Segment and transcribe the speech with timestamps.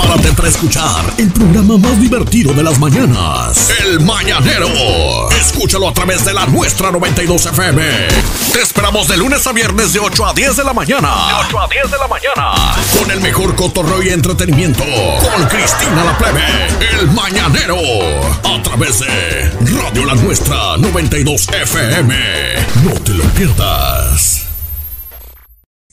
[0.00, 3.70] Prepárate para escuchar el programa más divertido de las mañanas.
[3.84, 5.28] El Mañanero.
[5.30, 7.82] Escúchalo a través de la nuestra 92 FM.
[8.52, 11.08] Te esperamos de lunes a viernes de 8 a 10 de la mañana.
[11.08, 12.74] De 8 a 10 de la mañana.
[12.98, 14.84] Con el mejor cotorreo y entretenimiento.
[14.84, 16.46] Con Cristina La Plebe.
[16.98, 17.76] El Mañanero.
[18.42, 19.50] A través de
[19.82, 22.14] Radio La Nuestra 92 FM.
[22.84, 24.39] No te lo pierdas.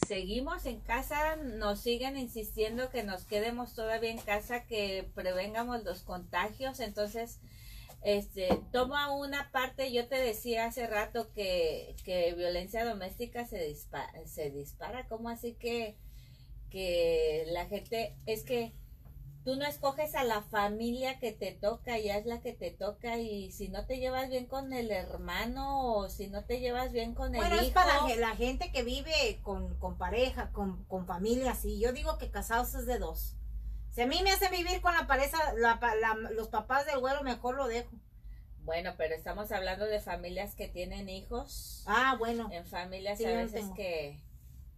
[0.07, 6.03] Seguimos en casa, nos siguen insistiendo que nos quedemos todavía en casa, que prevengamos los
[6.03, 7.41] contagios, entonces
[8.03, 14.25] este, toma una parte, yo te decía hace rato que, que violencia doméstica se dispara,
[14.25, 15.97] se dispara, ¿cómo así que,
[16.69, 18.71] que la gente, es que
[19.47, 23.17] tú no escoges a la familia que te toca, ya es la que te toca
[23.17, 27.13] y si no te llevas bien con el hermano o si no te llevas bien
[27.15, 27.63] con el Bueno, hijo.
[27.67, 31.79] es para la gente que vive con, con pareja, con, con familia, sí.
[31.79, 33.37] Yo digo que casados es de dos.
[33.91, 37.23] Si a mí me hacen vivir con la pareja, la, la- los papás del güero,
[37.23, 37.95] mejor lo dejo.
[38.65, 41.85] Bueno, pero estamos hablando de familias que tienen hijos.
[41.87, 42.49] Ah, bueno.
[42.51, 44.19] En familias Sí, a veces que,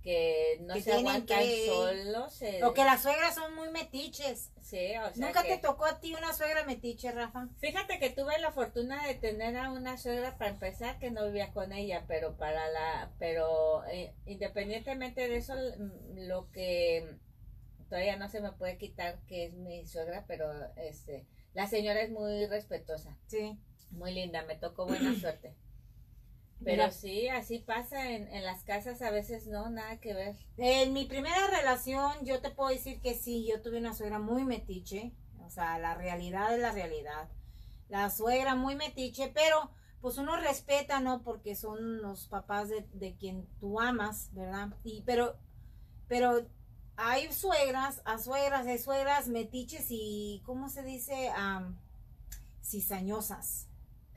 [0.01, 2.41] que no Que se aguantan que- solos.
[2.41, 4.51] eh, O que las suegras son muy metiches.
[4.61, 7.49] Sí, o sea ¿Nunca que- te tocó a ti una suegra metiche, Rafa?
[7.59, 11.51] Fíjate que tuve la fortuna de tener a una suegra para empezar que no vivía
[11.51, 17.17] con ella, pero para la, pero eh, independientemente de eso, mm, lo que
[17.89, 22.11] todavía no se me puede quitar que es mi suegra, pero este, la señora es
[22.11, 23.57] muy respetuosa, Sí.
[23.91, 25.55] muy linda, me tocó buena suerte.
[26.63, 26.91] Pero Mira.
[26.91, 30.35] sí, así pasa en, en las casas, a veces no, nada que ver.
[30.57, 34.43] En mi primera relación, yo te puedo decir que sí, yo tuve una suegra muy
[34.43, 35.13] metiche.
[35.45, 37.29] O sea, la realidad es la realidad.
[37.87, 39.71] La suegra muy metiche, pero
[40.01, 41.23] pues uno respeta, ¿no?
[41.23, 44.69] Porque son los papás de, de quien tú amas, ¿verdad?
[44.83, 45.37] Y pero,
[46.07, 46.45] pero
[46.97, 51.29] hay suegras, a suegras, hay suegras metiches y, ¿cómo se dice?
[51.29, 51.77] Am,
[52.63, 53.67] cizañosas.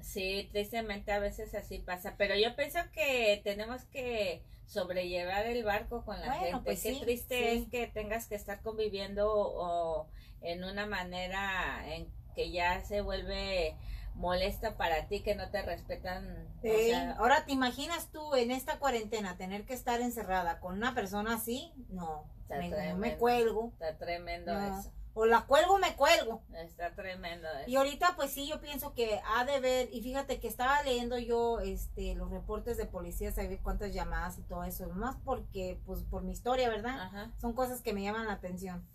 [0.01, 6.05] Sí, tristemente a veces así pasa, pero yo pienso que tenemos que sobrellevar el barco
[6.05, 6.65] con la Bueno, gente.
[6.65, 7.59] pues Qué sí, triste sí.
[7.63, 10.09] es que tengas que estar conviviendo o
[10.41, 13.77] en una manera en que ya se vuelve
[14.15, 16.49] molesta para ti, que no te respetan.
[16.59, 16.89] o Sí.
[16.91, 21.35] sea, Ahora, ¿te imaginas tú en esta cuarentena tener que estar encerrada con una persona
[21.37, 21.73] así?
[21.89, 23.69] No, me, no me cuelgo.
[23.73, 24.79] está tremendo No.
[24.81, 24.93] eso.
[25.15, 26.43] O la cuelgo o me cuelgo.
[26.55, 27.69] Está tremendo eso.
[27.71, 31.19] Y ahorita pues sí, yo pienso que ha de ver, y fíjate que estaba leyendo
[31.19, 36.03] yo este los reportes de policía, saber cuántas llamadas y todo eso, más porque pues
[36.05, 36.99] por mi historia, ¿verdad?
[37.01, 37.31] Ajá.
[37.41, 38.87] Son cosas que me llaman la atención.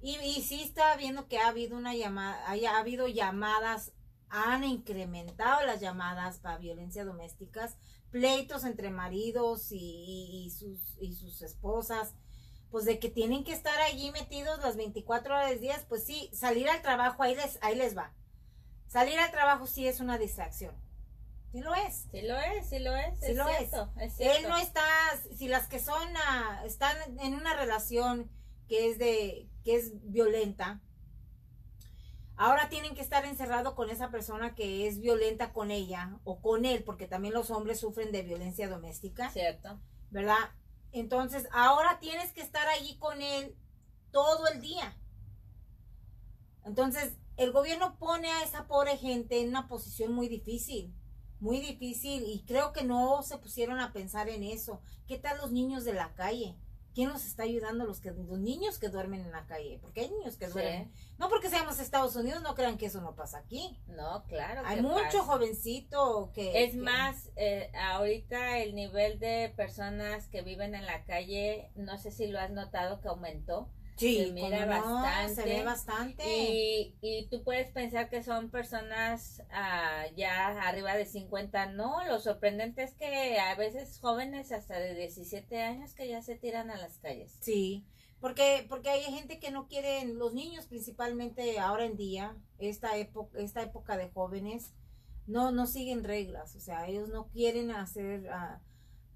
[0.00, 3.92] Y, y sí estaba viendo que ha habido una llamada, haya- ha habido llamadas,
[4.28, 7.76] han incrementado las llamadas para violencia domésticas,
[8.10, 12.14] pleitos entre maridos y, y- y sus, y sus esposas,
[12.74, 16.28] pues de que tienen que estar allí metidos las 24 horas del día, pues sí,
[16.32, 18.12] salir al trabajo, ahí les, ahí les va.
[18.88, 20.74] Salir al trabajo sí es una distracción.
[21.52, 22.08] Sí lo es.
[22.10, 23.20] Sí lo es, sí lo es.
[23.20, 23.58] Sí es lo es.
[23.58, 24.18] cierto, es.
[24.18, 24.48] Él cierto.
[24.48, 24.82] no está,
[25.36, 28.28] si las que son, ah, están en una relación
[28.66, 30.82] que es de, que es violenta,
[32.34, 36.64] ahora tienen que estar encerrados con esa persona que es violenta con ella o con
[36.64, 39.78] él, porque también los hombres sufren de violencia doméstica, Cierto.
[40.10, 40.50] ¿verdad?
[40.94, 43.56] Entonces, ahora tienes que estar allí con él
[44.12, 44.96] todo el día.
[46.64, 50.94] Entonces, el gobierno pone a esa pobre gente en una posición muy difícil,
[51.40, 54.82] muy difícil, y creo que no se pusieron a pensar en eso.
[55.08, 56.56] ¿Qué tal los niños de la calle?
[56.94, 57.84] ¿Quién los está ayudando?
[57.84, 60.52] Los, que, los niños que duermen en la calle, porque hay niños que Sí.
[60.52, 60.92] duermen.
[61.18, 63.78] No porque seamos Estados Unidos, no crean que eso no pasa aquí.
[63.88, 64.62] No, claro.
[64.64, 65.22] Hay que mucho pasa.
[65.24, 66.64] jovencito que...
[66.64, 71.98] Es que- más, eh, ahorita el nivel de personas que viven en la calle, no
[71.98, 73.68] sé si lo has notado que aumentó.
[73.96, 75.34] Sí, se mira cómo no, bastante.
[75.34, 76.24] se ve bastante.
[76.26, 81.66] Y, y tú puedes pensar que son personas ah, ya arriba de 50.
[81.72, 86.36] No, lo sorprendente es que a veces jóvenes hasta de 17 años que ya se
[86.36, 87.36] tiran a las calles.
[87.40, 87.84] Sí,
[88.24, 93.38] porque, porque hay gente que no quieren, los niños principalmente ahora en día, esta época,
[93.38, 94.72] esta época de jóvenes,
[95.26, 98.62] no, no siguen reglas, o sea, ellos no quieren hacer, ah,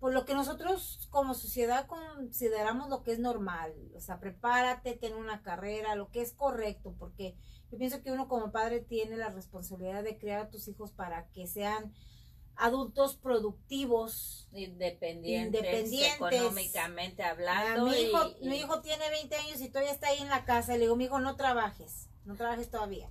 [0.01, 5.15] por lo que nosotros como sociedad consideramos lo que es normal, o sea, prepárate, ten
[5.15, 7.35] una carrera, lo que es correcto, porque
[7.71, 11.27] yo pienso que uno como padre tiene la responsabilidad de crear a tus hijos para
[11.33, 11.93] que sean
[12.57, 16.15] adultos productivos, Independientes, Independientes.
[16.17, 17.87] económicamente hablando.
[17.87, 20.29] Ah, mi, hijo, y- y- mi hijo tiene 20 años y todavía está ahí en
[20.29, 20.73] la casa.
[20.73, 22.09] Le digo, mi hijo, no trabajes.
[22.25, 23.11] No trabajes todavía.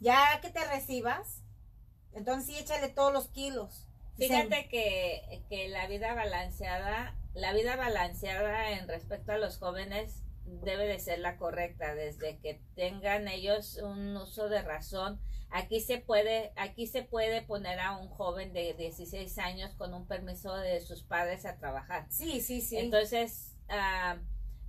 [0.00, 1.42] Ya que te recibas,
[2.12, 3.86] entonces sí échale todos los kilos.
[4.16, 10.86] Fíjate que, que la vida balanceada, la vida balanceada en respecto a los jóvenes debe
[10.86, 15.20] de ser la correcta, desde que tengan ellos un uso de razón.
[15.50, 20.06] Aquí se puede, aquí se puede poner a un joven de 16 años con un
[20.06, 22.06] permiso de sus padres a trabajar.
[22.10, 22.78] Sí, sí, sí.
[22.78, 24.18] Entonces, ah,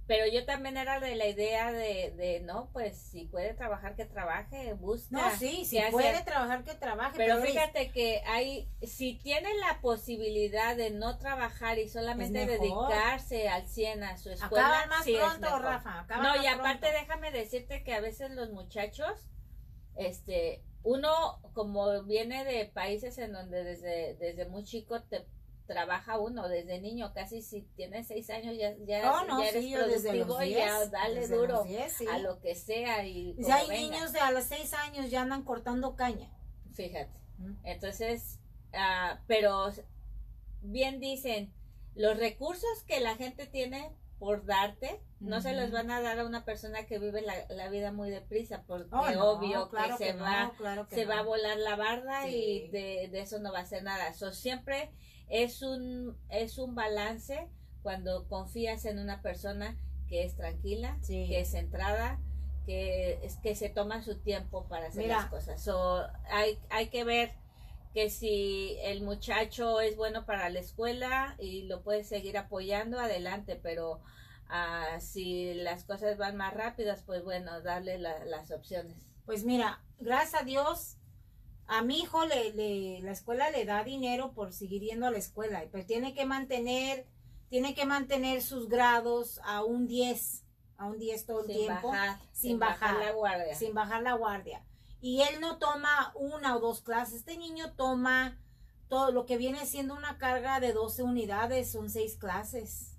[0.06, 4.06] pero yo también era de la idea de, de, no, pues si puede trabajar, que
[4.06, 5.08] trabaje, busca.
[5.12, 6.26] No, sí, si puede hacer.
[6.26, 7.14] trabajar, que trabaje.
[7.18, 13.68] Pero fíjate que hay, si tiene la posibilidad de no trabajar y solamente dedicarse al
[13.68, 15.60] 100 a su escuela, Acaba más sí pronto.
[15.60, 16.00] Rafa.
[16.02, 17.00] Acaba No, más y aparte pronto.
[17.00, 19.30] déjame decirte que a veces los muchachos,
[19.96, 25.26] este, uno como viene de países en donde desde, desde muy chico te
[25.74, 29.64] trabaja uno, desde niño, casi si tienes seis años ya, ya, Oh, no, ya eres
[29.64, 30.58] sí, desde productivo los y 10.
[30.60, 32.06] ya dale desde duro los 10, sí.
[32.08, 33.82] a lo que sea y Y si como hay venga.
[33.82, 36.30] niños de a los seis años ya andan cortando caña.
[36.74, 37.20] Fíjate.
[37.40, 37.54] Mm.
[37.64, 38.40] Entonces,
[38.74, 39.72] ah, pero
[40.62, 41.54] bien dicen,
[41.96, 46.26] los recursos que la gente tiene por darte, no se los van a dar a
[46.26, 50.06] una persona que vive la, la vida muy deprisa, porque Oh, no, obvio claro que
[50.06, 51.12] se no, va, claro que se no.
[51.14, 52.30] va a volar la barda Sí.
[52.36, 54.14] y de, de eso no va a hacer nada.
[54.14, 54.92] So, siempre
[55.42, 57.48] es un, es un balance
[57.82, 59.78] cuando confías en una persona
[60.08, 61.26] que es tranquila, Sí.
[61.28, 62.20] que es centrada,
[62.66, 65.18] que, es, que se toma su tiempo para hacer Mira.
[65.22, 65.62] las cosas.
[65.64, 67.32] So, hay, hay que ver
[67.94, 73.56] que si el muchacho es bueno para la escuela y lo puedes seguir apoyando, adelante,
[73.62, 74.02] pero
[74.50, 78.98] ah, si las cosas van más rápidas, pues bueno, darle la- las opciones.
[79.26, 80.98] Pues mira, gracias a Dios,
[81.68, 85.18] a mi hijo le, le- la escuela le da dinero por seguir yendo a la
[85.18, 87.08] escuela, pero tiene que mantener,
[87.50, 90.44] tiene que mantener sus grados a un 10,
[90.78, 93.56] a un 10 todo el Sin tiempo, bajar, sin bajar, la guardia.
[93.56, 94.64] sin bajar la guardia.
[95.02, 98.38] Y él no toma una o dos clases, este niño toma
[98.90, 102.90] todo lo que viene siendo una carga de 12 unidades, son seis clases.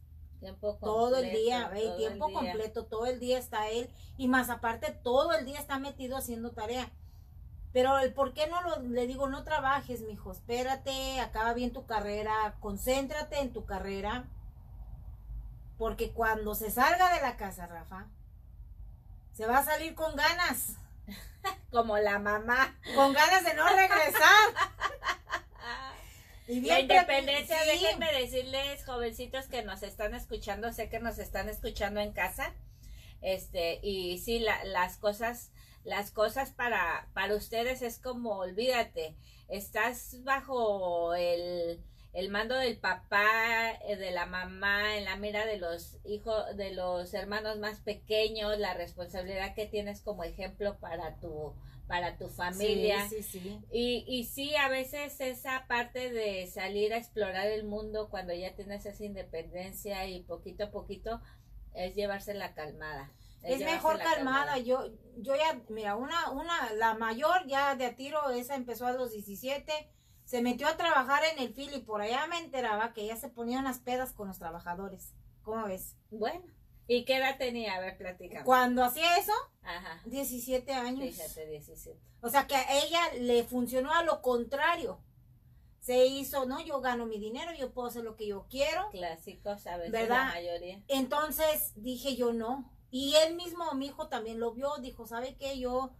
[0.40, 2.40] Tiempo todo el día, todo tiempo el día.
[2.52, 3.88] completo, todo el día está él
[4.19, 6.93] y más aparte todo el día está metido haciendo tarea.
[7.75, 11.85] Pero el por qué no lo, le digo, no trabajes, mijo, espérate, acaba bien tu
[11.85, 14.25] carrera, concéntrate en tu carrera,
[15.76, 18.06] porque cuando se salga de la casa, Rafa,
[19.32, 20.76] se va a salir con ganas,
[21.71, 22.75] Como la mamá.
[22.94, 24.55] con ganas de no regresar.
[26.47, 27.69] Y La bien independencia, sí.
[27.70, 32.53] déjenme decirles, jovencitos que nos están escuchando, sé que nos están escuchando en casa,
[33.23, 35.50] este, y sí, la- las cosas,
[35.84, 39.14] las cosas para, para ustedes es como, olvídate,
[39.48, 41.81] estás bajo el,
[42.14, 46.72] el mando del papá, eh, de la mamá, en la mira de los hijos, de
[46.72, 51.52] los hermanos más pequeños, la responsabilidad que tienes como ejemplo para tu,
[51.86, 53.08] para tu familia.
[53.08, 53.58] Sí, sí, sí.
[53.70, 58.54] Y, y sí, a veces esa parte de salir a explorar el mundo cuando ya
[58.54, 61.20] tienes esa independencia y poquito a poquito
[61.75, 63.10] es llevársela calmada.
[63.44, 64.58] Es mejor calmada.
[64.58, 64.87] Yo,
[65.17, 69.12] yo ya, mira, una, una, la mayor ya de a tiro, esa empezó a los
[69.12, 69.73] 17,
[70.25, 73.29] se metió a trabajar en el fil y por allá me enteraba que ella se
[73.29, 75.14] ponía unas pedas con los trabajadores.
[75.43, 75.96] ¿Cómo ves?
[76.11, 76.43] Bueno,
[76.87, 77.75] ¿y qué edad tenía?
[77.75, 78.44] A ver, platicamos.
[78.44, 79.32] Cuando hacía eso,
[79.62, 81.14] Ajá, 17 años.
[81.14, 82.00] fíjate, 17.
[82.23, 84.99] O sea que a ella le funcionó a lo contrario.
[85.81, 88.88] Se hizo, no, yo gano mi dinero, yo puedo hacer lo que yo quiero.
[88.91, 89.93] Clásico, ¿sabes?
[89.93, 90.29] ¿Verdad?
[90.29, 90.82] La mayoría.
[90.88, 92.74] Entonces dije yo no.
[92.94, 95.58] Y él mismo, mi hijo también lo vio, dijo, ¿sabe qué?
[95.58, 95.91] Yo,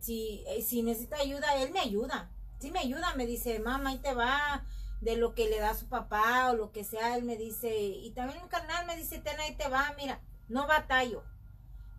[0.00, 2.32] si, eh, si necesita ayuda, él me ayuda.
[2.58, 4.66] Sí me ayuda, me dice, mamá, ahí te va
[5.00, 8.10] de lo que le da su papá o lo que sea, él me dice, y
[8.10, 11.22] también mi carnal me dice, ten, ahí te va, mira, no batallo.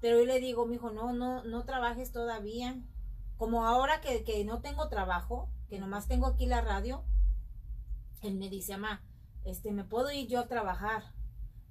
[0.02, 2.84] Pero yo le digo, mi hijo, no, no, no trabajes todavía.
[3.38, 7.06] Como ahora que, que no tengo trabajo, que nomás tengo aquí la radio,
[8.22, 9.06] él me dice, mamá,
[9.46, 11.14] este, ¿me puedo ir yo a trabajar?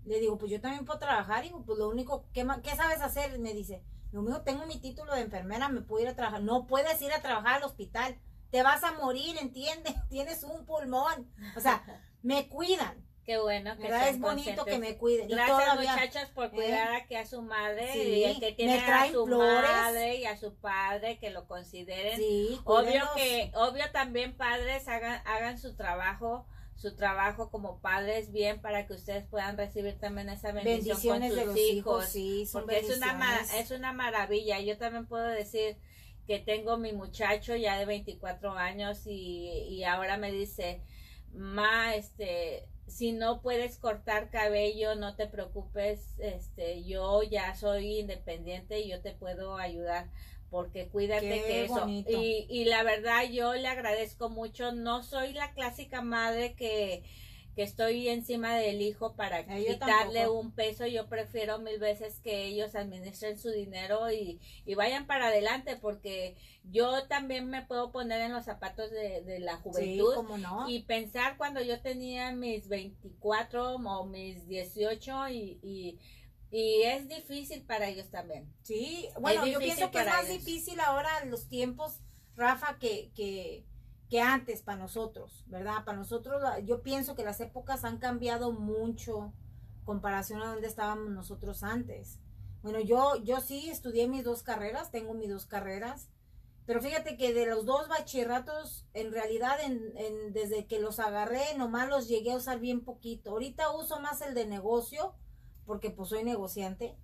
[0.05, 1.45] Le digo, pues yo también puedo trabajar.
[1.45, 3.39] Y pues lo único, ¿qué, qué sabes hacer?
[3.39, 6.43] Me dice, lo mío, tengo mi título de enfermera, me puedo ir a trabajar.
[6.43, 8.19] No puedes ir a trabajar al hospital.
[8.51, 9.95] Te vas a morir, ¿entiendes?
[10.09, 11.31] Tienes un pulmón.
[11.57, 11.83] O sea,
[12.23, 13.07] me cuidan.
[13.23, 15.31] Qué bueno que Es bonito que me cuiden.
[15.31, 18.79] Y Gracias todavía- muchachos por cuidar aquí a su madre Sí, y el que tiene
[18.81, 19.71] a su flores.
[19.71, 25.23] madre y a su padre que lo consideren Sí, Obvio que, obvio también padres hagan,
[25.27, 26.47] hagan su trabajo,
[26.81, 31.39] su trabajo como padres bien para que ustedes puedan recibir también esa bendición bendiciones con
[31.39, 34.59] de sus los hijos, sí, son porque es una, es una maravilla.
[34.61, 35.77] Yo también puedo decir
[36.27, 40.81] que tengo mi muchacho ya de 24 años y, y ahora me dice,
[41.35, 48.81] ma, este, si no puedes cortar cabello, no te preocupes, este, yo ya soy independiente
[48.81, 50.09] y yo te puedo ayudar
[50.51, 52.11] porque cuídate Qué que eso bonito.
[52.13, 57.03] y, y la verdad yo le agradezco mucho no soy la clásica madre que
[57.55, 60.87] que estoy encima del hijo para Eh, quitarle un peso.
[60.87, 66.37] Yo prefiero mil veces que ellos administren su dinero y, y vayan para adelante porque
[66.63, 70.69] yo también me puedo poner en los zapatos de, de la juventud no.
[70.71, 75.99] y pensar cuando yo tenía mis 24 o mis 18 y, y,
[76.51, 78.53] y es difícil para ellos también.
[78.63, 80.45] Sí, bueno, yo pienso que es más ellos.
[80.45, 82.01] difícil ahora en los tiempos,
[82.37, 83.65] Rafa, que, que,
[84.09, 85.85] que antes para nosotros, ¿verdad?
[85.85, 89.33] Para nosotros, yo pienso que las épocas han cambiado mucho
[89.85, 92.19] comparación a donde estábamos nosotros antes.
[92.63, 96.09] Bueno, yo, yo sí estudié mis dos carreras, tengo mis dos carreras,
[96.67, 101.43] pero fíjate que de los dos bachilleratos, en realidad, en, en- desde que los agarré,
[101.57, 103.31] nomás los llegué a usar bien poquito.
[103.31, 105.15] Ahorita uso más el de negocio,
[105.71, 106.97] porque pues soy negociante.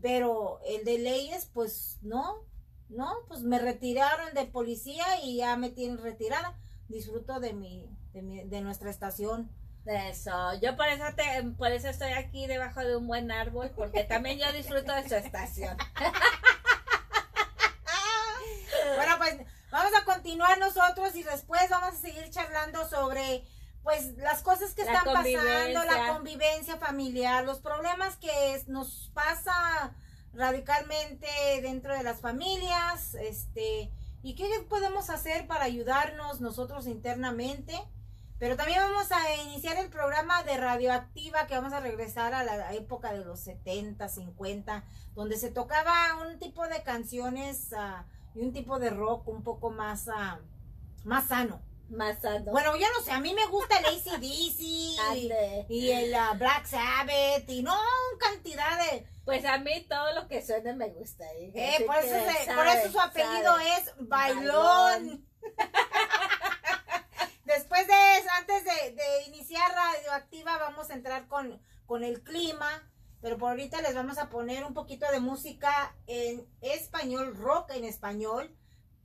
[0.00, 2.36] Pero el de leyes, pues no,
[2.88, 6.56] no, pues me retiraron de policía y ya me tienen retirada.
[6.86, 9.50] Disfruto de mi, de mi, de nuestra estación.
[9.86, 10.30] Eso,
[10.62, 14.38] yo por eso te, por eso estoy aquí debajo de un buen árbol, porque también
[14.38, 15.76] yo disfruto de su estación.
[18.96, 19.38] Bueno, pues
[19.70, 23.44] vamos a continuar nosotros y después vamos a seguir charlando sobre
[23.82, 29.10] pues las cosas que La están pasando, la convivencia familiar, los problemas que es- nos
[29.14, 29.94] pasa
[30.32, 31.26] radicalmente
[31.62, 33.90] dentro de las familias, este,
[34.22, 37.74] y qué podemos hacer para ayudarnos nosotros internamente.
[38.38, 42.72] Pero también vamos a iniciar el programa de Radioactiva, que vamos a regresar a la
[42.74, 44.84] época de los 70, 50,
[45.14, 49.70] donde se tocaba un tipo de canciones ah, y un tipo de rock un poco
[49.70, 50.40] más, ah,
[51.04, 51.60] más sano.
[51.92, 52.52] Más sano.
[52.52, 54.16] Bueno, yo no sé, a mí me gusta el ACDC
[54.60, 55.66] y, Ande.
[55.68, 57.76] y el ah, Black Sabbath y no,
[58.18, 59.06] cantidad de...
[59.24, 61.24] Pues a mí todo lo que suene me gusta.
[61.34, 63.76] Eh, así por, eso por su apellido sabe.
[63.76, 64.52] es Bailón.
[64.52, 65.26] Bailón.
[67.44, 72.88] Después de eso, antes de, de iniciar Radioactiva, vamos a entrar con, con el clima.
[73.20, 77.84] Pero por ahorita les vamos a poner un poquito de música en español, rock en
[77.84, 78.52] español,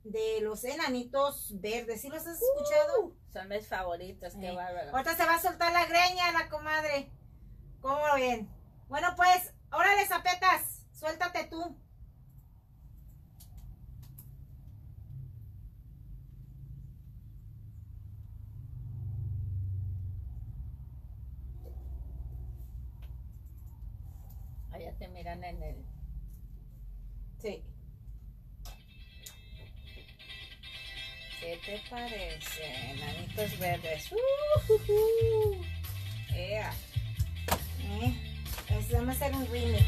[0.04, 2.00] de los enanitos verdes.
[2.00, 3.06] ¿Sí los has escuchado?
[3.06, 4.90] Uh, son mis favoritos, qué Eh, bárbaro.
[4.90, 7.10] Ahorita se va a soltar la greña, la comadre.
[7.80, 8.48] ¿Cómo lo ven?
[8.88, 11.76] Bueno, pues, órale, zapetas, suéltate tú.
[24.72, 25.84] Allá te miran en el.
[27.38, 27.62] Sí.
[31.68, 32.64] Te parece?
[32.92, 34.10] Enanitos verdes.
[34.10, 35.62] Uh,
[36.34, 36.72] Ea.
[38.00, 38.14] ¿eh?
[38.70, 39.84] Es- vamos a hacer un remix.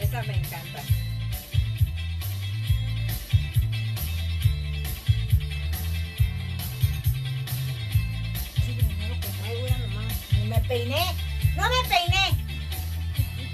[0.00, 0.82] Esa me encanta.
[10.32, 11.02] Ni me peiné.
[11.56, 12.45] No me peiné.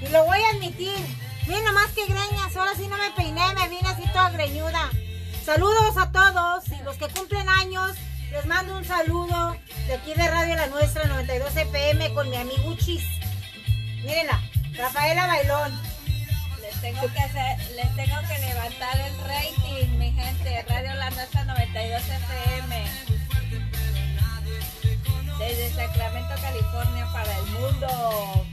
[0.03, 0.99] Y lo voy a admitir.
[1.47, 2.57] Miren nomás que greñas.
[2.57, 3.55] Ahora sí no me peiné.
[3.55, 4.91] Me vine así toda greñuda.
[5.45, 6.69] Saludos a todos.
[6.69, 7.97] Y los que cumplen años,
[8.33, 9.57] les mando un saludo
[9.87, 13.05] de aquí de Radio La Nuestra 92 FM con mi amiguchis.
[14.05, 14.41] Mírenla.
[14.77, 15.81] Rafaela Bailón.
[16.61, 20.65] Les tengo que hacer, les tengo que levantar el rating, mi gente.
[20.69, 22.85] Radio La Nuestra 92 FM.
[25.39, 28.47] Desde Sacramento, California, para el mundo.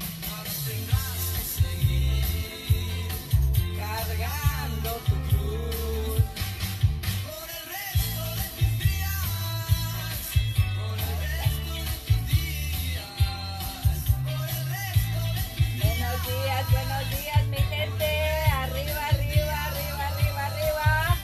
[16.67, 18.05] Buenos días, mi gente.
[18.51, 21.17] Arriba, arriba, arriba, arriba, arriba.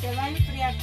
[0.00, 0.74] Se va a enfriar.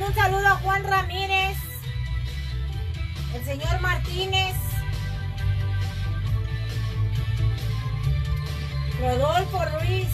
[0.00, 1.58] Un saludo a Juan Ramírez,
[3.34, 4.54] el señor Martínez,
[9.00, 10.08] Rodolfo Ruiz,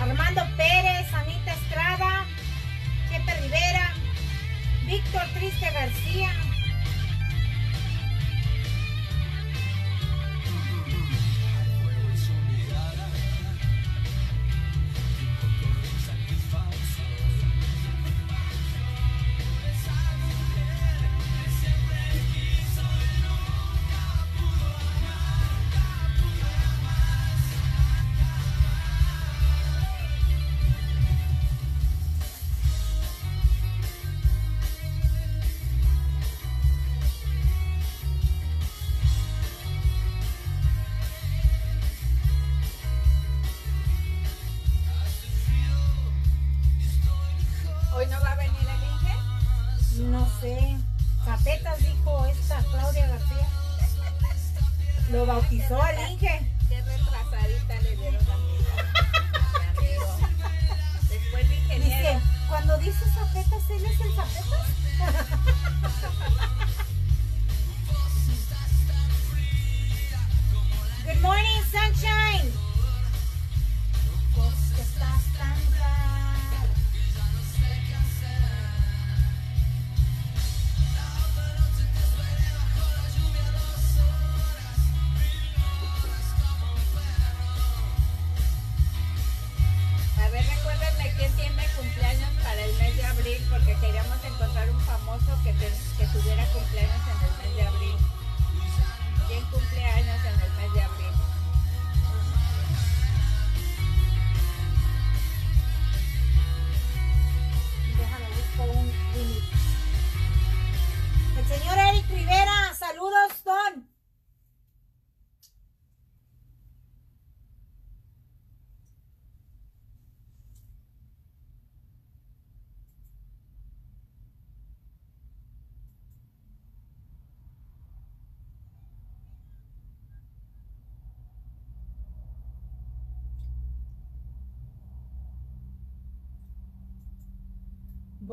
[0.00, 2.26] Armando Pérez, Anita Estrada,
[3.08, 3.94] Chepe Rivera,
[4.86, 6.43] Víctor Triste García.
[96.66, 97.23] Tuviera cumpleaños en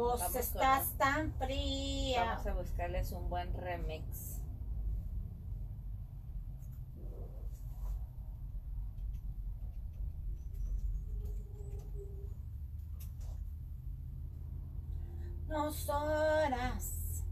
[0.02, 2.26] Vos Vamos con estás un- tan fría.
[2.26, 4.40] Vamos a buscarles un buen remix.
[15.48, 17.24] Dos horas.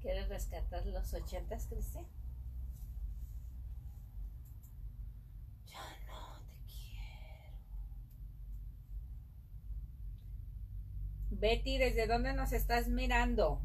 [0.00, 2.06] ¿Quieres rescatar los ochentas, Cristian?
[5.66, 7.56] Ya no te quiero.
[11.46, 13.60] Betty, ¿desde dónde nos estás mirando?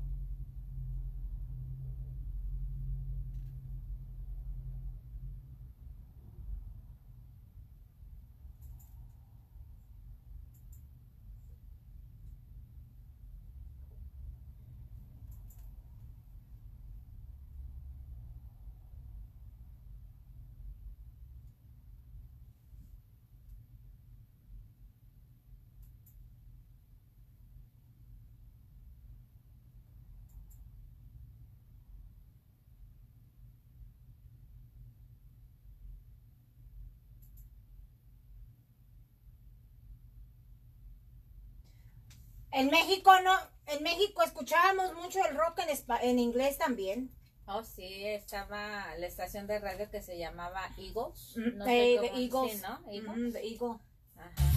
[42.52, 43.34] En México no,
[43.68, 45.70] en México escuchábamos mucho el rock en,
[46.10, 47.10] en inglés también.
[47.46, 51.34] Oh, sí, estaba la estación de radio que se llamaba Eagles.
[51.36, 52.52] Mm, No sé cómo- Eagles.
[52.54, 52.92] Sí, ¿no?
[52.92, 53.18] Eagles.
[53.18, 53.78] Ujú, The Eagle.
[54.18, 54.48] Ajá.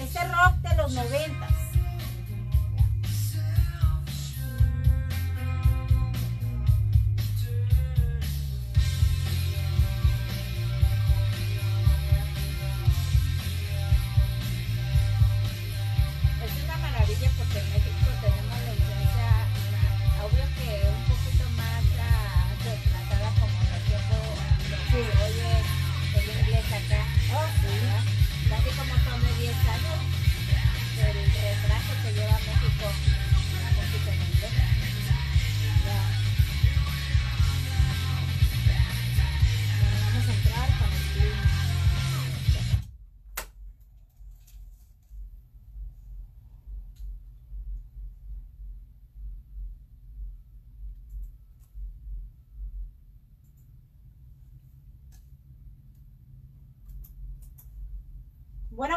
[0.00, 1.52] Este rock de los noventas.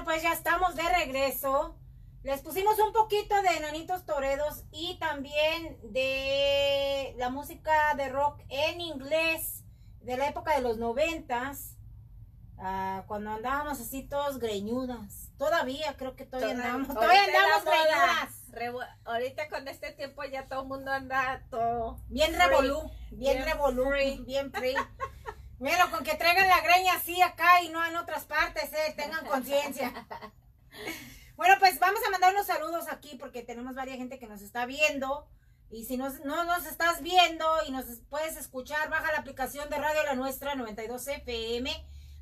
[0.05, 1.77] Pues ya estamos de regreso.
[2.23, 8.81] Les pusimos un poquito de Nanitos Toredos y también de la música de rock en
[8.81, 9.63] inglés
[10.01, 11.73] de la época de los noventas.
[12.57, 15.29] ah, cuando andábamos así todos greñudas.
[15.37, 16.87] Todavía creo que todavía andamos.
[16.87, 18.51] Todavía andamos greñudas.
[18.51, 21.99] revo- ahorita con este tiempo ya todo el mundo anda todo.
[22.07, 22.89] Bien revolú.
[23.11, 23.85] Bien, bien revolú.
[23.89, 24.19] free.
[24.25, 24.75] Bien free.
[25.59, 29.25] Bueno, con que traigan la greña así acá y no en otras partes, eh, tengan
[29.25, 29.91] conciencia.
[31.37, 34.65] Bueno, pues vamos a mandar unos saludos aquí porque tenemos varias gente que nos está
[34.65, 35.27] viendo.
[35.69, 39.77] Y si nos- no nos estás viendo y nos puedes escuchar, baja la aplicación de
[39.77, 41.69] Radio La Nuestra 92 FM,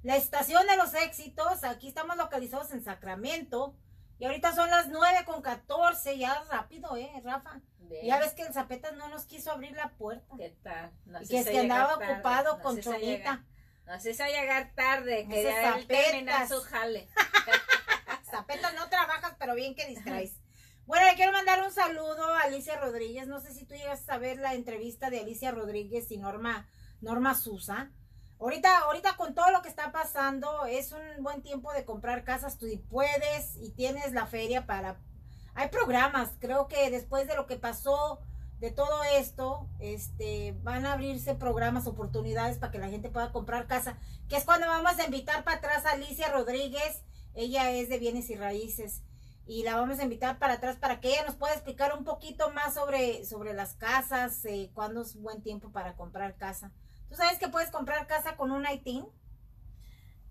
[0.02, 1.64] la estación de los éxitos.
[1.64, 3.76] Aquí estamos localizados en Sacramento.
[4.18, 7.62] Y ahorita son las 9 con 14, ya rápido, ¿eh, Rafa?
[7.90, 8.06] Bien.
[8.06, 10.36] Ya ves que el Zapetas no nos quiso abrir la puerta.
[10.38, 10.92] ¿Qué tal?
[11.06, 13.46] No Y que es que andaba tarde, ocupado no con Chonita.
[13.86, 17.08] Nos hizo llegar tarde, que ya él terminar su jale.
[18.32, 20.40] Zapetas no trabajas, pero bien que distraes.
[20.86, 23.28] Bueno, le quiero mandar un saludo a Alicia Rodríguez.
[23.28, 26.68] No sé si tú llegas a ver la entrevista de Alicia Rodríguez y Norma,
[27.00, 27.92] Norma Susa.
[28.40, 32.58] Ahorita, ahorita con todo lo que está pasando, es un buen tiempo de comprar casas.
[32.58, 35.00] Tú puedes y tienes la feria para.
[35.56, 38.20] Hay programas, creo que después de lo que pasó,
[38.60, 43.68] de todo esto, este, van a abrirse programas, oportunidades para que la gente pueda comprar
[43.68, 43.98] casa.
[44.30, 47.04] Que es cuando vamos a invitar para atrás a Alicia Rodríguez.
[47.36, 49.02] Ella es de bienes y raíces
[49.46, 52.52] y la vamos a invitar para atrás para que ella nos pueda explicar un poquito
[52.52, 56.72] más sobre, sobre las casas, eh, cuándo es buen tiempo para comprar casa.
[57.10, 59.06] ¿Tú sabes que puedes comprar casa con un ITIN?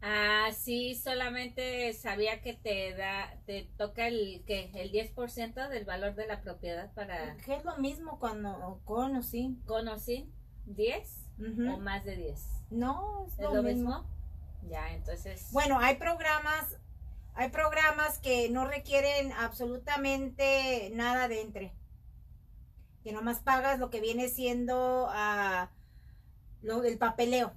[0.04, 6.16] Ah, sí, solamente sabía que te da, te toca el que el 10% del valor
[6.16, 9.60] de la propiedad para Que es lo mismo cuando con o sin.
[9.62, 10.32] con o sin
[10.66, 11.74] 10 Ujú.
[11.74, 12.40] o más de 10.
[12.70, 14.00] No, es, ¿Es lo, lo mismo.
[14.00, 14.10] mismo?
[14.68, 15.48] Ya, entonces.
[15.52, 16.76] Bueno, hay programas,
[17.34, 21.72] hay programas que no requieren absolutamente nada de entre.
[23.04, 25.70] Que nomás pagas lo que viene siendo ah,
[26.62, 27.52] lo, el papeleo.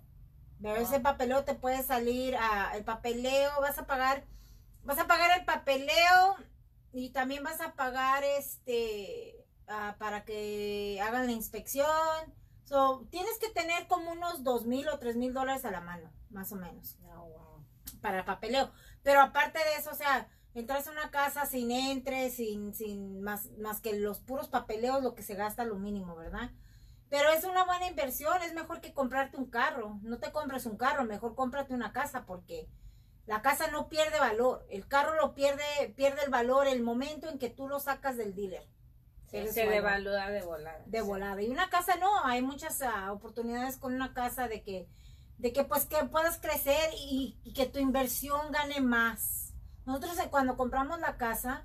[0.65, 0.82] Pero Ah.
[0.84, 4.25] ese papeleo te puede salir a el papeleo, vas a pagar,
[4.84, 6.36] vas a pagar el papeleo
[6.91, 11.88] y también vas a pagar este ah, para que hagan la inspección.
[12.63, 16.12] So, tienes que tener como unos dos mil o tres mil dólares a la mano,
[16.32, 17.65] más o menos Oh, wow.
[18.01, 18.71] para el papeleo.
[19.04, 23.51] Pero aparte de eso, o sea, entras a una casa sin entre, sin, sin más,
[23.60, 26.49] más que los puros papeleos, lo que se gasta lo mínimo, ¿verdad?
[27.10, 30.00] Pero es una buena inversión, es mejor que comprarte un carro.
[30.02, 32.68] No te compres un carro, mejor cómprate una casa porque
[33.26, 34.65] la casa no pierde valor.
[34.70, 35.63] El carro lo pierde,
[35.96, 38.68] pierde el valor el momento en que tú lo sacas del dealer.
[39.30, 40.84] Sí, se devalúa de volada.
[40.86, 41.06] de sí.
[41.06, 41.41] volada.
[41.41, 44.88] Y una casa no, hay muchas ah, oportunidades con una casa de que,
[45.38, 49.54] de que pues que puedas crecer y, y que tu inversión gane más.
[49.86, 51.63] Nosotros eh, cuando compramos la casa,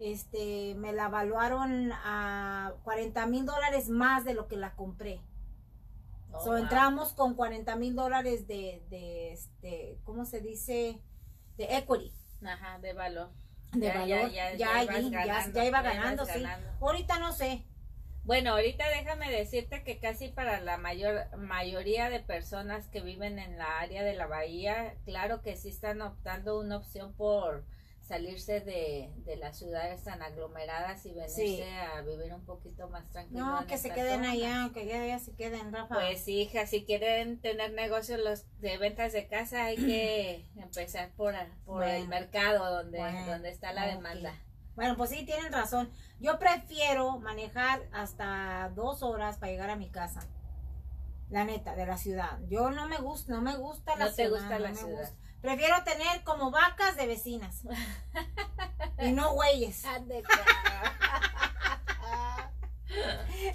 [0.00, 5.20] este, me la evaluaron a 40 mil dólares más de lo que la compré.
[6.32, 6.56] Oh, so, wow.
[6.58, 11.00] entramos con 40 mil dólares de, de, este, ¿cómo se dice?
[11.56, 12.12] De equity,
[12.44, 13.30] Ajá, de valor.
[13.72, 14.30] de Ya, valor.
[14.30, 16.40] ya, Ya, ya allí, ya- ganando, ya iba ganando, sí.
[16.40, 16.68] ganando.
[16.80, 17.64] Ahorita no sé.
[18.24, 23.58] Bueno, ahorita déjame decirte que casi para la mayor mayoría de personas que viven en
[23.58, 27.64] la área de la bahía, claro que sí están optando una opción por
[28.10, 31.62] salirse de, de las ciudades tan aglomeradas y venirse Sí.
[31.62, 33.44] a vivir un poquito más tranquilo.
[33.44, 34.30] No, que se queden zonas.
[34.32, 35.94] allá, que ya, ya se queden, Rafa.
[35.94, 41.34] Pues hija, si quieren tener negocios los de ventas de casa hay que empezar por,
[41.64, 44.34] por el mercado donde, Bueno, donde está la demanda.
[44.74, 45.88] Bueno, pues sí, tienen razón.
[46.18, 50.20] Yo prefiero manejar hasta dos horas para llegar a mi casa.
[51.28, 52.40] La neta, de la ciudad.
[52.48, 54.98] Yo no me gusta, no me gusta la No te gusta la ciudad.
[55.00, 55.16] gusta.
[55.42, 57.62] Prefiero tener como vacas de vecinas.
[58.98, 59.82] y no güeyes.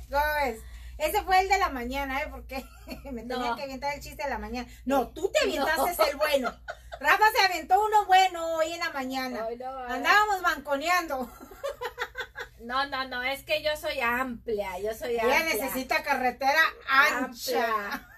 [0.10, 0.62] ¿Cómo ves?
[0.98, 2.28] Ese fue el de la mañana, ¿eh?
[2.32, 2.65] Porque
[3.12, 3.56] me tenía No.
[3.56, 4.67] que aventar el chiste de la mañana.
[4.86, 5.63] No, tú te No.
[5.67, 6.54] aventaste el bueno.
[7.00, 9.45] Rafa se aventó uno bueno hoy en la mañana.
[9.60, 11.30] No, Andábamos banconeando.
[12.62, 15.54] No, no, no, es que yo soy amplia, yo soy Ella amplia.
[15.56, 17.67] necesita carretera ancha.
[17.67, 18.10] Amplia.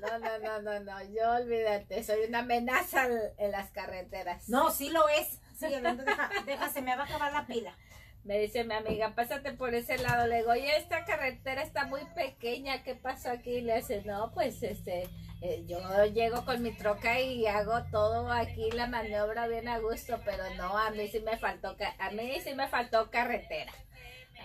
[0.00, 3.06] No, no, no, no, no, yo olvídate, soy una amenaza
[3.38, 4.48] en- las carreteras.
[4.48, 5.40] No, sí lo es.
[5.58, 7.76] Sí, hablando, deja, deja, se me va a acabar la pila.
[8.24, 10.26] Me dice mi amiga, pásate por ese lado.
[10.26, 13.56] Le digo, oye, esta carretera está muy pequeña, ¿qué pasó aquí?
[13.56, 15.08] Y le dice, no, pues este,
[15.42, 20.18] eh, yo llego con mi troca y hago todo aquí, la maniobra bien a gusto,
[20.24, 23.72] pero no, a mí sí me faltó, a mí sí me faltó carretera.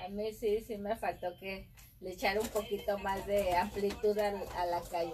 [0.06, 1.68] A mí sí, sí me faltó que
[2.02, 5.14] le echara un poquito más de amplitud al- a, la calle.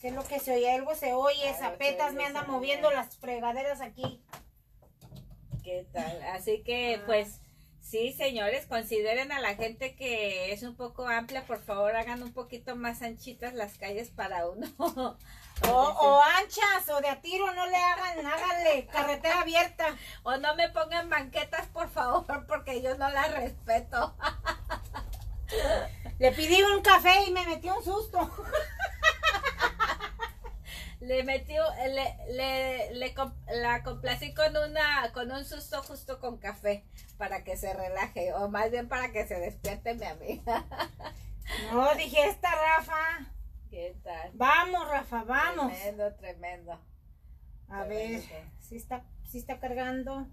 [0.00, 0.70] ¿Qué es lo que se oye?
[0.70, 4.22] Algo se oye, zapetas me andan se moviendo las fregaderas aquí.
[5.64, 6.22] ¿Qué tal?
[6.22, 7.40] Así que, pues,
[7.88, 12.32] sí, señores, consideren a la gente que es un poco amplia, por favor, hagan un
[12.32, 14.66] poquito más anchitas las calles para uno.
[15.68, 19.86] O, o anchas, o de a tiro, no le hagan, háganle carretera abierta.
[20.22, 24.14] O no me pongan banquetas, por favor, porque yo no las respeto.
[26.20, 28.18] Le pedí un café y me metió un susto.
[31.08, 33.14] Le metió, le, le, le
[33.62, 36.84] la complací con una, con un susto justo con café
[37.16, 40.66] para que se relaje, o más bien para que se despierte mi amiga.
[41.72, 43.32] No, dije esta, Rafa.
[43.70, 44.32] ¿Qué tal?
[44.34, 45.72] Vamos, Rafa, vamos.
[45.72, 46.78] Tremendo, tremendo.
[47.70, 48.20] A ver,
[48.60, 50.28] si está, si está cargando.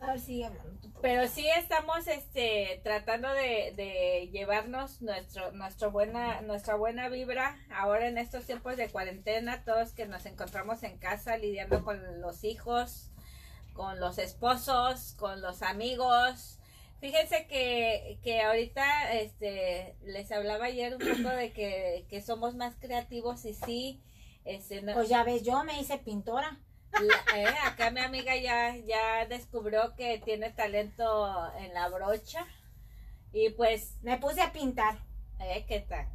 [0.00, 0.78] A ver, sigue hablando.
[0.80, 0.92] tú.
[1.00, 8.06] Pero sí estamos este tratando de, de llevarnos nuestro nuestro buena nuestra buena vibra ahora
[8.08, 13.10] en estos tiempos de cuarentena, todos que nos encontramos en casa lidiando con los hijos,
[13.74, 16.58] con los esposos, con los amigos.
[17.00, 22.74] Fíjense que, que ahorita este les hablaba ayer un poco de que, que somos más
[22.76, 24.02] creativos y sí
[24.44, 26.58] este no- Pues ya ves, yo me hice pintora.
[26.92, 32.46] La- eh, acá mi amiga ya, ya descubrió que tiene talento en la brocha.
[33.32, 34.98] Y pues, Me puse a pintar.
[35.40, 36.06] eh, ¿qué tal?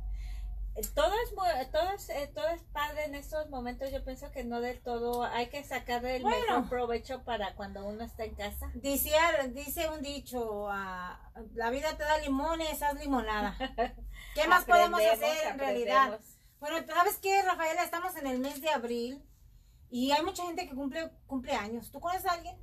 [0.95, 3.91] Todo es, todo, es, eh, todo es padre en estos momentos.
[3.91, 5.23] Yo pienso que no del todo.
[5.23, 6.39] Hay que sacarle el Bueno.
[6.47, 8.71] mejor provecho para cuando uno está en casa.
[8.73, 9.12] Dice,
[9.51, 13.55] dice un dicho, ah, la vida te da limones, haz limonada.
[14.33, 16.05] ¿Qué más podemos hacer en realidad?
[16.15, 16.38] aprendemos.
[16.59, 17.83] Bueno, ¿sabes qué, Rafaela?
[17.83, 19.23] Estamos en el mes de abril
[19.93, 21.91] y hay mucha gente que cumple cumpleaños.
[21.91, 22.56] ¿Tú conoces a alguien?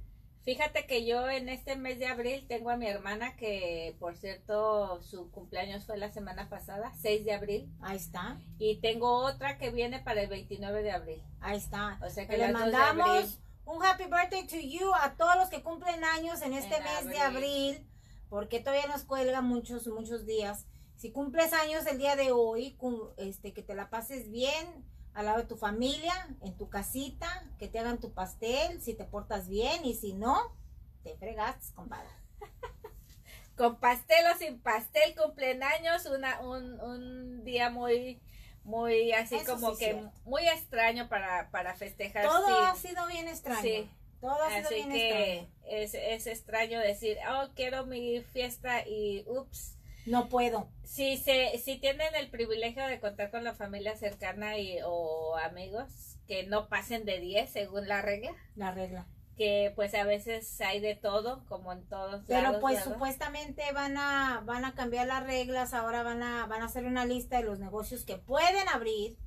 [0.42, 5.00] Fíjate que yo en este mes de abril tengo a mi hermana que, por cierto,
[5.02, 7.72] su cumpleaños fue la semana pasada, 6 de abril.
[7.82, 11.22] Ahí está, Y tengo otra que viene para el 29 de abril.
[11.40, 12.00] ahí está.
[12.04, 13.30] O sea que Le mandamos abril.
[13.66, 17.06] un happy birthday to you a todos los que cumplen años en este En mes
[17.06, 17.44] de abril.
[17.76, 17.90] abril,
[18.28, 20.66] porque todavía nos cuelga muchos, muchos días.
[20.96, 22.76] Si cumples años el día de hoy,
[23.18, 24.66] este, que te la pases bien
[25.14, 29.04] al lado de tu familia, en tu casita, que te hagan tu pastel, si te
[29.04, 30.56] portas bien y si no,
[31.02, 32.08] te fregas, compadre.
[33.56, 38.20] con pastel o sin pastel, cumplen años, una, un, un día muy,
[38.64, 40.12] muy así Eso como sí que cierto.
[40.24, 42.24] muy extraño para, para festejar.
[42.24, 42.52] Todo sí.
[42.66, 43.60] ha sido bien extraño.
[43.62, 43.90] Sí.
[44.20, 45.48] Todo ha sido Así bien que extraño.
[45.64, 49.76] es, es extraño decir, oh, quiero mi fiesta y ups.
[50.04, 50.68] No puedo.
[50.84, 56.18] Si, se, si tienen el privilegio de contar con la familia cercana y, o amigos,
[56.26, 59.06] que no pasen de 10 según la regla, La regla.
[59.36, 62.92] que pues a veces hay de todo, como en todos Pero lados, pues ¿verdad?
[62.92, 67.04] supuestamente van a van a cambiar las reglas, ahora van a van a hacer una
[67.06, 69.18] lista de los negocios que pueden abrir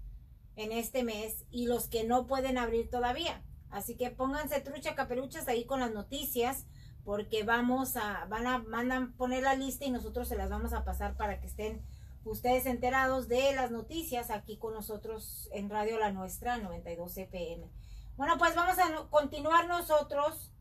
[0.55, 3.43] en este mes y los que no pueden abrir todavía.
[3.69, 6.65] Así que pónganse trucha caperuchas ahí con las noticias
[7.03, 10.73] porque vamos a van a van a poner la lista y nosotros se las vamos
[10.73, 11.81] a pasar para que estén
[12.23, 17.69] ustedes enterados de las noticias aquí con nosotros en Radio La Nuestra 92 FM.
[18.15, 20.53] Bueno, pues vamos a continuar nosotros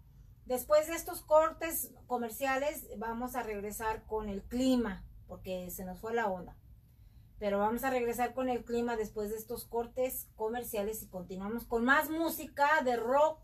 [0.46, 6.14] Después de estos cortes comerciales, vamos a regresar con el clima, porque se nos fue
[6.14, 6.56] la onda.
[7.38, 11.84] Pero vamos a regresar con el clima después de estos cortes comerciales y continuamos con
[11.84, 13.38] más música de rock.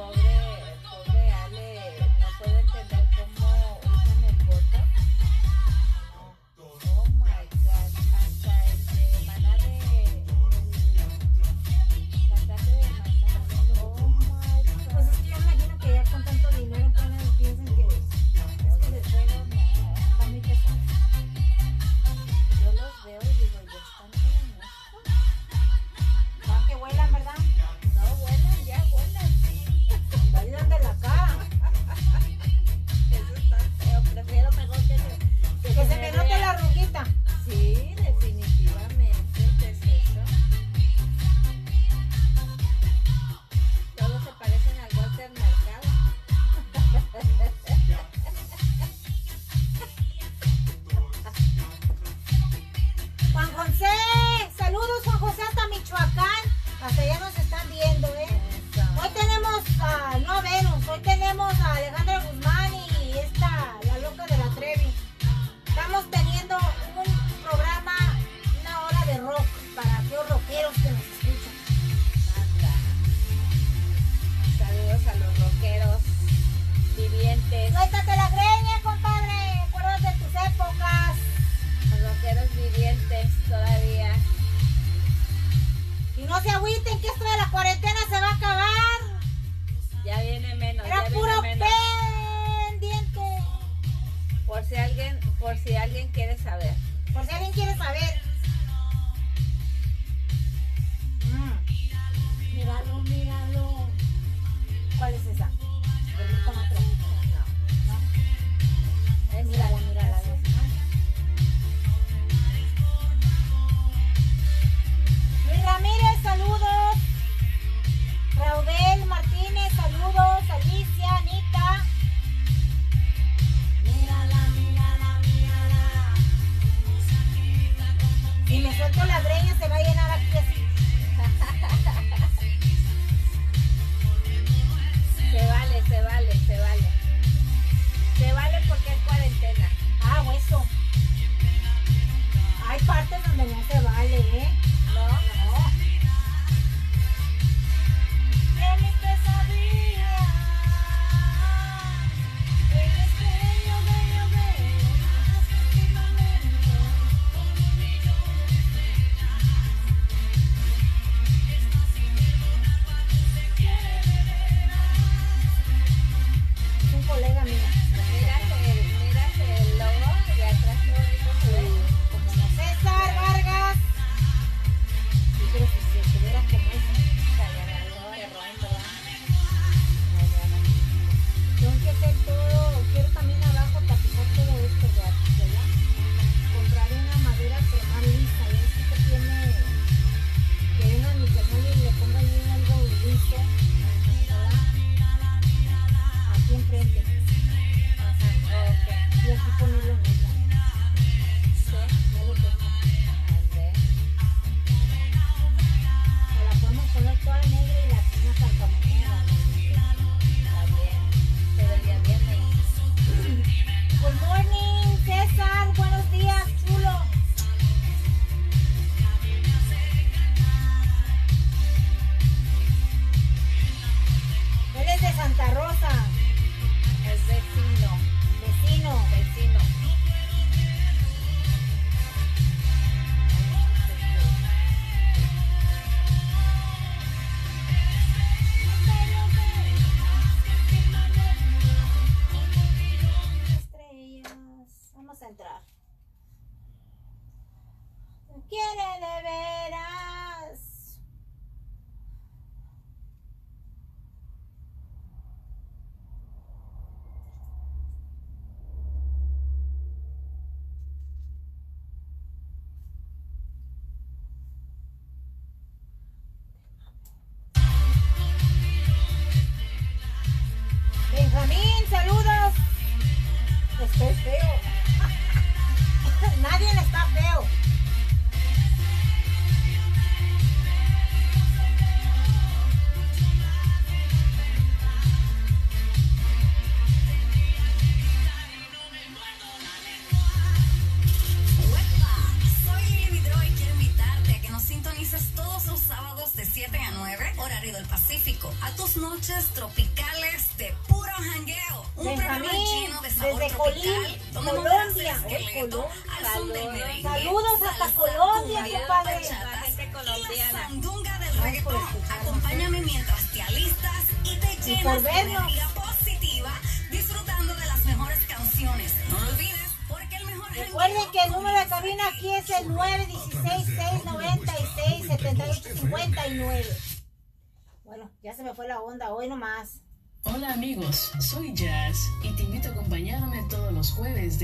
[0.00, 0.29] Father.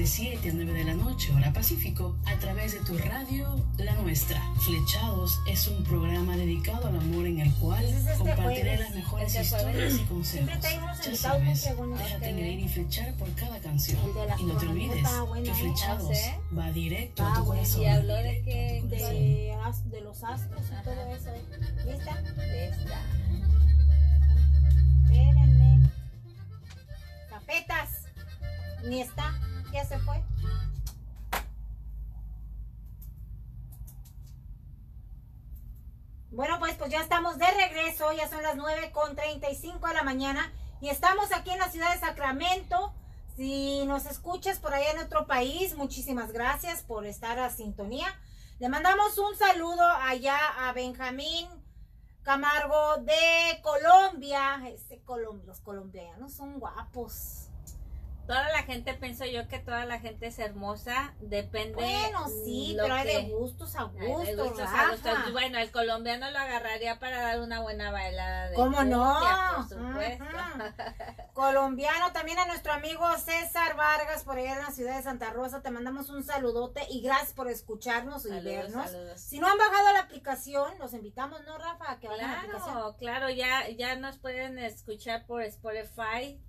[0.07, 3.93] De 7 a 9 de la noche, hora Pacífico, a través de tu radio La
[3.97, 4.41] Nuestra.
[4.61, 8.81] Flechados es un programa dedicado al amor en el cual este compartiré jueves.
[8.81, 10.49] las mejores Este historias y consejos.
[11.05, 11.65] Ya sabes,
[11.99, 13.99] déjate engreír y flechar por cada canción.
[14.39, 15.09] Y no te olvides
[15.43, 15.55] que ¿eh?
[15.55, 16.17] Flechados
[16.57, 17.83] va directo a Ah, tu corazón.
[17.83, 20.83] Y habló de que De, los astros y Ajá.
[20.85, 21.31] todo eso.
[21.85, 22.23] ¿Lista?
[22.23, 23.03] de esta.
[25.03, 25.91] Espérenme.
[27.29, 27.96] Capetas.
[28.85, 29.35] Ni está.
[29.73, 30.23] Ya se fue.
[36.31, 38.13] Bueno, pues, pues ya estamos de regreso.
[38.13, 40.53] Ya son las 9 con 35 de la mañana.
[40.81, 42.93] Y estamos aquí en la ciudad de Sacramento.
[43.37, 48.07] Si nos escuchas por allá en otro país, muchísimas gracias por estar a sintonía.
[48.59, 51.47] Le mandamos un saludo allá a Benjamín
[52.23, 54.61] Camargo de Colombia.
[55.05, 57.46] Colom- los colombianos son guapos.
[58.27, 61.75] Toda la gente, pienso yo que toda la gente es hermosa, depende.
[61.75, 65.33] Bueno, sí, lo pero hay de que- gustos a Ay, de gustos, a gustos.
[65.33, 69.21] Bueno, el colombiano lo agarraría para dar una buena bailada de ¿Cómo no?
[69.57, 70.25] por supuesto.
[71.35, 75.63] Colombiano, también a nuestro amigo César Vargas por allá en la ciudad de Santa Rosa.
[75.63, 78.91] Te mandamos un saludote y gracias por escucharnos y vernos.
[78.91, 79.21] saludos.
[79.21, 81.93] Si no han bajado la aplicación, los invitamos, ¿no, Rafa?
[81.93, 82.73] A que vayan a la aplicación.
[82.75, 86.41] Claro, claro, ya, ya nos pueden escuchar por Spotify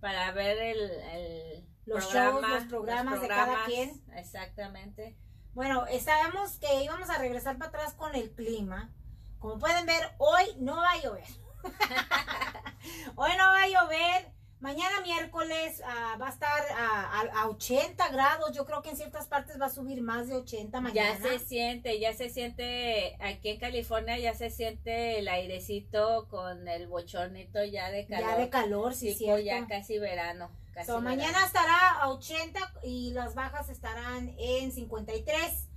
[0.00, 3.68] para ver el, el Los programa, shows, los programas de cada programas.
[3.68, 4.02] quien.
[4.16, 5.16] Exactamente.
[5.52, 8.90] Bueno, sabemos que íbamos a regresar para atrás con el clima.
[9.38, 11.24] Como pueden ver, hoy no va a llover.
[13.16, 14.32] hoy no va a llover.
[14.60, 18.52] Mañana miércoles ah, va a estar a, a- a 80 grados.
[18.54, 21.18] Yo creo que en ciertas partes va a subir más de 80 mañana.
[21.18, 26.68] Ya se siente, ya se siente, aquí en California ya se siente el airecito con
[26.68, 28.28] el bochornito ya de calor.
[28.30, 29.40] Ya de calor, sí, cierto.
[29.42, 30.50] ya casi verano.
[30.74, 31.16] Casi So, verano.
[31.16, 35.68] mañana estará a 80 y las bajas estarán en 53.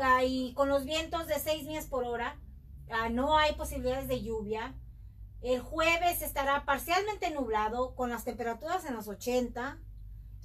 [0.00, 2.38] Ah, y con los vientos de 6 millas por hora,
[2.90, 4.74] ah, no hay posibilidades de lluvia.
[5.42, 9.78] El jueves estará parcialmente nublado con las temperaturas en los 80.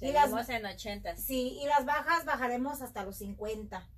[0.00, 1.16] Y las, en 80.
[1.16, 3.88] sí, y las bajas bajaremos hasta los 50.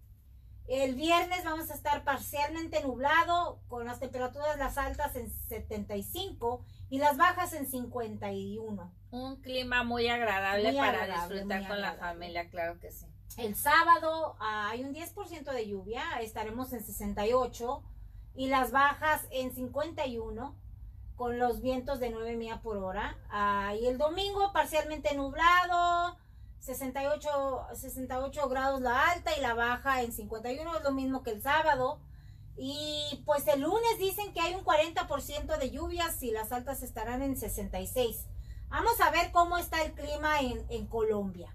[0.69, 6.99] El viernes vamos a estar parcialmente nublado con las temperaturas las altas en 75 y
[6.99, 8.93] las bajas en 51.
[9.11, 13.07] Un clima muy agradable Muy para agradable, disfrutar con la familia, claro que sí.
[13.37, 17.83] El sábado ah, hay un 10% de lluvia, estaremos en 68
[18.35, 20.57] y las bajas en 51
[21.17, 23.17] con los vientos de 9 millas por hora.
[23.81, 26.17] Y el domingo parcialmente nublado,
[26.61, 31.43] 68, 68 grados la alta y la baja en 51, es lo mismo que el
[31.43, 32.01] sábado.
[32.59, 37.23] Y pues el lunes dicen que hay un 40% de lluvias y las altas estarán
[37.23, 38.27] en 66.
[38.69, 41.55] Vamos a ver cómo está el clima en, en Colombia.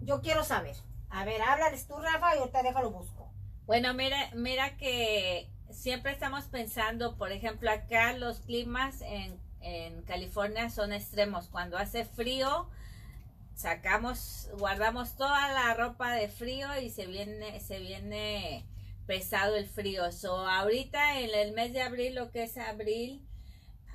[0.00, 0.76] Yo quiero saber.
[1.10, 3.30] A ver, háblales tú, Rafa, y ahorita déjalo busco.
[3.66, 10.70] Bueno, mira, mira que siempre estamos pensando, por ejemplo, acá los climas en, en California
[10.70, 11.48] son extremos.
[11.48, 12.68] Cuando hace frío,
[13.54, 18.64] sacamos, guardamos toda la ropa de frío y se viene, se viene
[19.06, 20.12] pesado el frío.
[20.12, 23.26] So, ahorita en el mes de abril, lo que es abril,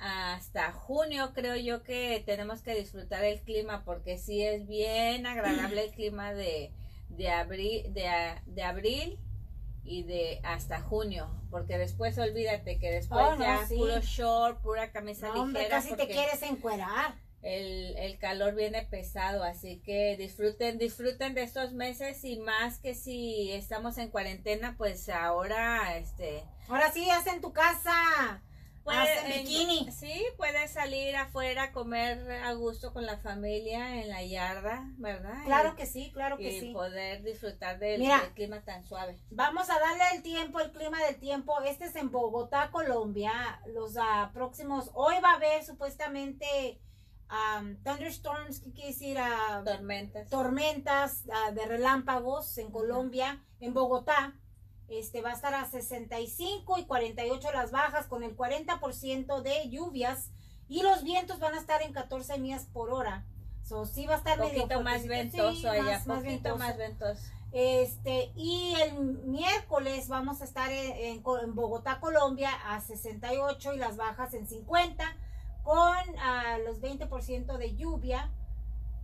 [0.00, 5.86] hasta junio creo yo que tenemos que disfrutar el clima porque sí es bien agradable
[5.86, 6.70] el clima de,
[7.08, 9.18] de abril de, de abril
[9.88, 13.76] y de hasta junio porque después olvídate que después Oh, no, ya sí.
[13.76, 17.14] puro short pura camisa No, hombre, ligera casi te quieres encuerar.
[17.42, 22.94] el, el calor viene pesado así que disfruten disfruten de estos meses y más que
[22.94, 28.42] si estamos en cuarentena pues ahora este Ahora sí, haz en tu casa.
[28.94, 29.92] Puede- en bikini.
[29.92, 35.44] Sí, puedes salir afuera a comer a gusto con la familia en la yarda, ¿verdad?
[35.44, 36.72] Claro Y- que sí, claro que y sí.
[36.72, 38.20] poder disfrutar del, Mira.
[38.20, 39.18] del clima tan suave.
[39.30, 41.60] Vamos a darle el tiempo, el clima del tiempo.
[41.62, 43.60] Este es en Bogotá, Colombia.
[43.66, 46.80] Los ah, próximos, hoy va a haber supuestamente
[47.30, 49.18] um, thunderstorms, ¿qué quiere decir?
[49.18, 50.28] Ah, Tormentas.
[50.30, 54.34] tormentas ah, de relámpagos en Colombia, en Bogotá.
[54.88, 60.30] Este va a estar a 65 y 48 las bajas con el 40% de lluvias
[60.68, 63.24] y los vientos van a estar en 14 millas por hora.
[63.64, 66.58] So, sí va a estar poquito medio más ventoso sí, allá, más- más poquito ventoso.
[66.58, 67.20] más ventoso.
[67.52, 73.72] Este, y el miércoles vamos a estar en, en Co- en Bogotá, Colombia, a 68
[73.74, 75.04] y las bajas en 50,
[75.64, 78.30] con ah, los 20% de lluvia.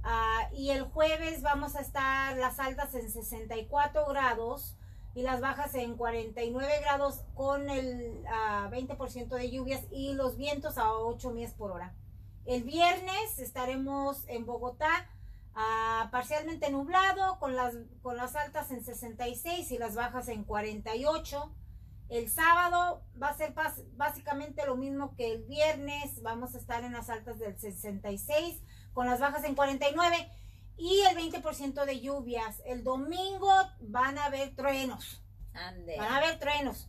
[0.03, 4.76] Ah, y el jueves vamos a estar las altas en 64 grados
[5.15, 10.77] y las bajas en 49 grados con el ah, 20% de lluvias y los vientos
[10.77, 11.95] a 8 millas por hora.
[12.47, 15.09] El viernes estaremos en Bogotá
[15.55, 21.51] ah, parcialmente nublado con las, con las altas en 66 y las bajas en 48.
[22.09, 23.55] El sábado va a ser
[23.97, 26.23] básicamente lo mismo que el viernes.
[26.23, 28.61] Vamos a estar en las altas del 66
[28.93, 30.31] con las bajas en 49
[30.77, 32.61] y el 20% de lluvias.
[32.66, 35.22] El domingo van a haber truenos.
[35.55, 35.97] Ande.
[35.99, 36.89] Van a haber truenos.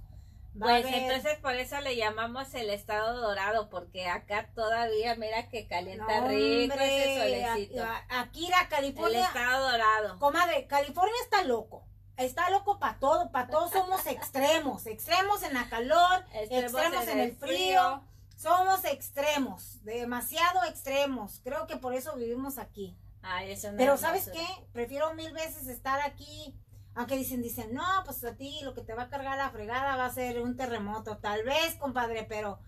[0.60, 5.50] Va Pues haber- entonces por eso le llamamos el estado dorado, porque acá todavía mira
[5.50, 7.84] que calienta No, rico ese solecito.
[8.10, 10.18] Aquí la El California, estado dorado.
[10.20, 11.84] comadre, California está loco.
[12.18, 17.36] Está loco para todo, para todos somos extremos, extremos en la calor, extremos, en, el
[17.36, 18.02] frío.
[18.38, 21.42] Somos extremos, demasiado extremos.
[21.44, 22.96] Creo que por eso vivimos aquí.
[23.28, 24.46] Ay, eso no Pero es ¿sabes basura.
[24.46, 24.68] qué?
[24.72, 26.56] Prefiero mil veces estar aquí.
[26.94, 29.96] Aunque dicen, dicen, no, pues a ti lo que te va a cargar la fregada
[29.98, 31.18] va a ser un terremoto.
[31.18, 32.60] Tal vez, compadre, pero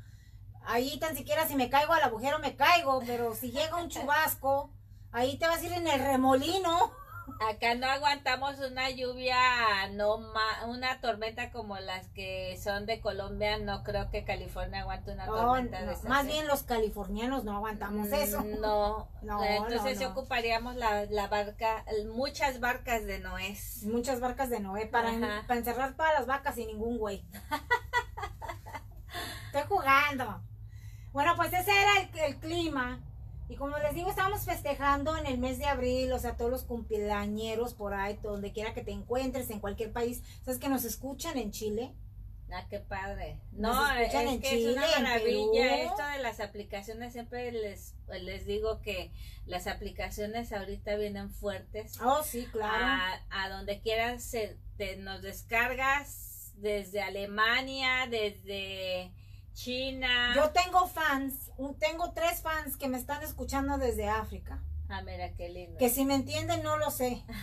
[0.65, 2.99] ahí tan siquiera si me caigo al agujero me caigo.
[3.05, 4.73] Pero si llega un chubasco,
[5.11, 6.91] ahí te vas a ir en el remolino.
[7.49, 9.37] Acá no aguantamos una lluvia,
[9.91, 13.57] no ma- una tormenta como las que son de Colombia.
[13.57, 16.05] No creo que California aguante una No, tormenta no, de esas.
[16.05, 16.29] más ¿eh?
[16.29, 18.43] bien los californianos no aguantamos eso.
[18.43, 23.57] No, No, entonces ocuparíamos la, la barca, muchas barcas de Noé.
[23.83, 25.11] Muchas barcas de Noé para,
[25.47, 27.23] para encerrar todas las vacas sin ningún güey.
[29.47, 30.41] Estoy jugando.
[31.11, 32.99] Bueno, pues ese era el, el clima.
[33.49, 36.63] Y como les digo, estamos festejando en el mes de abril, o sea, todos los
[36.63, 40.21] cumpleañeros por ahí, donde quiera que te encuentres, en cualquier país.
[40.43, 41.93] ¿Sabes que nos escuchan en Chile?
[42.51, 43.39] Ah, qué padre.
[43.51, 47.11] No, es que Chile, es una maravilla esto de las aplicaciones.
[47.13, 49.11] Siempre les, les digo que
[49.45, 51.99] las aplicaciones ahorita vienen fuertes.
[52.01, 52.85] Oh, sí, claro.
[52.85, 59.11] A, a donde quieras se- te, nos descargas desde Alemania, desde
[59.61, 60.33] China.
[60.35, 64.61] Yo tengo fans, un- tengo tres fans que me están escuchando desde África.
[64.87, 65.79] Ah, mira qué lindo.
[65.79, 67.23] Que si me entienden, no lo sé.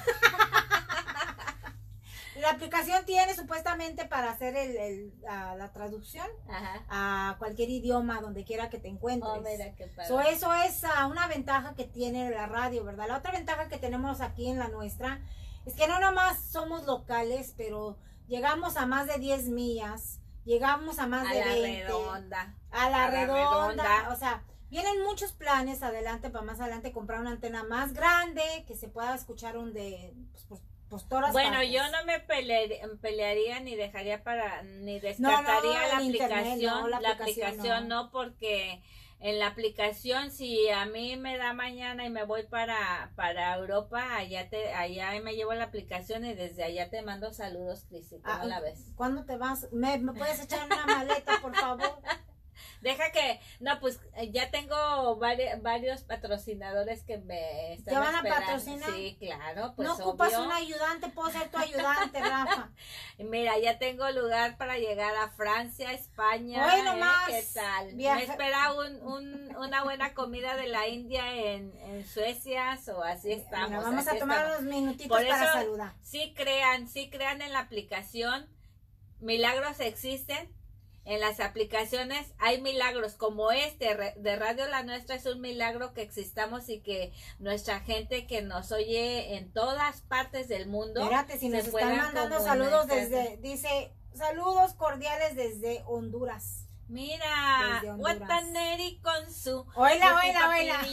[2.41, 6.85] La aplicación tiene supuestamente para hacer el, el- ah, la traducción Ajá.
[6.89, 9.33] a cualquier idioma donde quiera que te encuentres.
[9.37, 10.09] Oh, mira qué padre.
[10.09, 13.07] So, eso es ah, una ventaja que tiene la radio, ¿verdad?
[13.09, 15.21] La otra ventaja que tenemos aquí en la nuestra
[15.67, 17.99] es que no nomás somos locales, pero
[18.29, 21.83] llegamos a más de 10 millas, llegamos a más a de la 20.
[21.85, 22.55] redonda.
[22.71, 24.09] A la, A la redonda, redonda.
[24.13, 28.75] O sea, vienen muchos planes adelante para más adelante comprar una antena más grande que
[28.75, 31.73] se pueda escuchar donde pues, pues, pues, todas Bueno, partes.
[31.73, 36.89] yo no me pelearía, pelearía ni dejaría para, ni no, descartaría la internet, aplicación, no,
[36.89, 38.11] la, aplicación no.
[38.11, 38.83] porque
[39.21, 44.17] en la aplicación si a mí me da mañana y me voy para, para Europa,
[44.17, 48.37] allá te, allá me llevo la aplicación y desde allá te mando saludos, Crisi, ¿cómo
[48.43, 48.93] Ah, la ves?
[48.97, 49.69] ¿Cuándo te vas?
[49.73, 51.99] ¿Me, me puedes echar una maleta, por favor?
[52.81, 54.75] Deja que, no, pues eh, ya tengo
[55.19, 58.47] vari- varios patrocinadores que me están ¿Te van a esperando.
[58.47, 58.91] patrocinar?
[58.93, 60.45] Sí, claro, pues no ocupas obvio.
[60.47, 62.71] un ayudante, puedo ser tu ayudante, Rafa.
[63.19, 66.67] Mira, ya tengo lugar para llegar a Francia, España.
[66.67, 66.83] Hoy ¿eh?
[66.85, 67.95] nomás, ¿Qué tal?
[67.95, 73.03] viaja- Me espera un, un- una buena comida de la India en, en Suecia, o
[73.03, 73.71] así estamos.
[73.71, 74.61] Mira, vamos así a tomar estamos.
[74.61, 75.93] unos minutitos Por para eso- saludar.
[76.03, 78.47] Sí crean, sí crean en la aplicación.
[79.21, 80.54] Milagros existen.
[81.05, 86.03] En las aplicaciones hay milagros como este de Radio La Nuestra es un milagro que
[86.03, 91.49] existamos y que nuestra gente que nos oye en todas partes del mundo Espérate, si
[91.51, 96.64] nos están mandando saludos desde, dice, saludos cordiales desde Honduras.
[96.89, 97.83] Mira.
[97.97, 99.67] Guataneri con su.
[99.75, 100.83] Oila, oila, oila.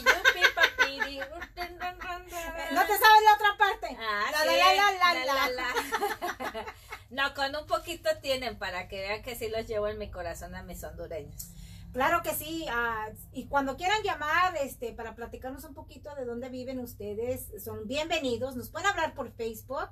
[2.71, 3.97] ¿No te sabes la otra parte?
[3.99, 6.65] Ah, la, sí, la, la, la, la, la, la.
[7.09, 10.55] No, con un poquito tienen para que vean que sí los llevo en mi corazón
[10.55, 11.49] a mis hondureños.
[11.91, 16.47] Claro que sí, ah, y cuando quieran llamar este, para platicarnos un poquito de dónde
[16.47, 18.55] viven ustedes, son bienvenidos.
[18.55, 19.89] Nos pueden hablar por Facebook,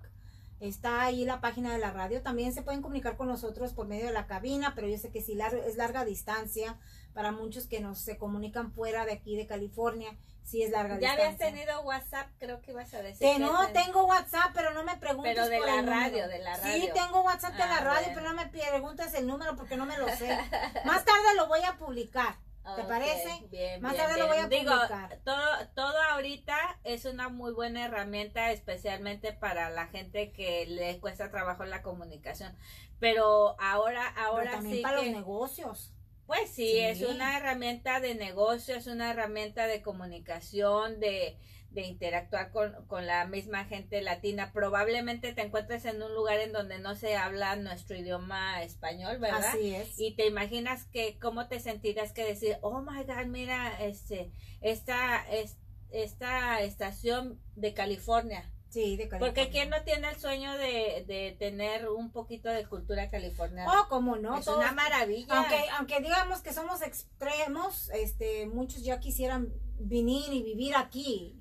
[0.59, 2.21] está ahí la página de la radio.
[2.21, 5.21] También se pueden comunicar con nosotros por medio de la cabina, pero yo sé que
[5.35, 6.77] lar- es larga distancia,
[7.13, 11.11] para muchos que nos se comunican fuera de aquí de California, sí es larga Ya
[11.15, 11.25] distancia.
[11.25, 13.19] habías tenido WhatsApp, creo que ibas a decir.
[13.27, 15.85] Que que no, ten- tengo WhatsApp, pero no me preguntes Pero de por la el
[15.85, 16.01] número.
[16.01, 16.93] radio, de la Sí, radio.
[16.93, 18.13] tengo WhatsApp de la Ah, radio, bueno.
[18.21, 20.27] pero no me preguntes el número porque no me lo sé.
[20.85, 22.35] Más tarde lo voy a publicar.
[22.75, 23.47] ¿Te Ok, parece?
[23.49, 25.19] Bien, Más bien, tarde lo voy a Digo, publicar.
[25.23, 31.29] todo, todo ahorita es una muy buena herramienta, especialmente para la gente que le cuesta
[31.31, 32.55] trabajo la comunicación.
[32.99, 35.93] Pero ahora, Pero ahora también sí para que, los negocios.
[36.25, 36.79] pues sí, Sí.
[36.79, 41.37] es una herramienta de negocio, es una herramienta de comunicación, de,
[41.71, 44.51] de interactuar con, con la misma gente latina.
[44.53, 49.45] Probablemente te encuentres en un lugar en donde no se habla nuestro idioma español, ¿verdad?
[49.53, 49.99] Así es.
[49.99, 55.27] Y te imaginas que cómo te sentirás que decir, oh my god, mira, este, esta,
[55.29, 55.57] es,
[55.91, 58.51] esta estación de California.
[58.69, 59.19] sí, de California.
[59.33, 63.71] Porque quién no tiene el sueño de, de tener un poquito de cultura californiana.
[63.81, 64.37] Oh, como no.
[64.39, 65.37] es todos- una maravilla.
[65.37, 71.35] aunque, aunque digamos que somos extremos, este, muchos ya quisieran venir y vivir aquí.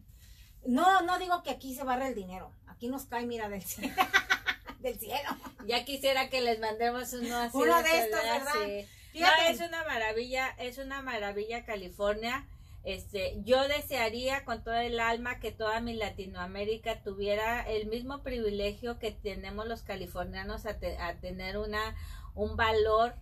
[0.66, 2.52] No, no digo que aquí se barre el dinero.
[2.66, 3.94] Aquí nos cae, mira, del cielo.
[4.80, 5.30] del cielo.
[5.66, 7.56] Ya quisiera que les mandemos uno así.
[7.56, 8.52] Uno de estos, ¿verdad?
[8.64, 8.86] sí.
[9.12, 9.42] Fíjate.
[9.44, 12.46] No, es una maravilla, es una maravilla California.
[12.84, 18.98] Este, yo desearía con todo el alma que toda mi Latinoamérica tuviera el mismo privilegio
[18.98, 21.96] que tenemos los californianos a, te- a tener una
[22.34, 23.14] un valor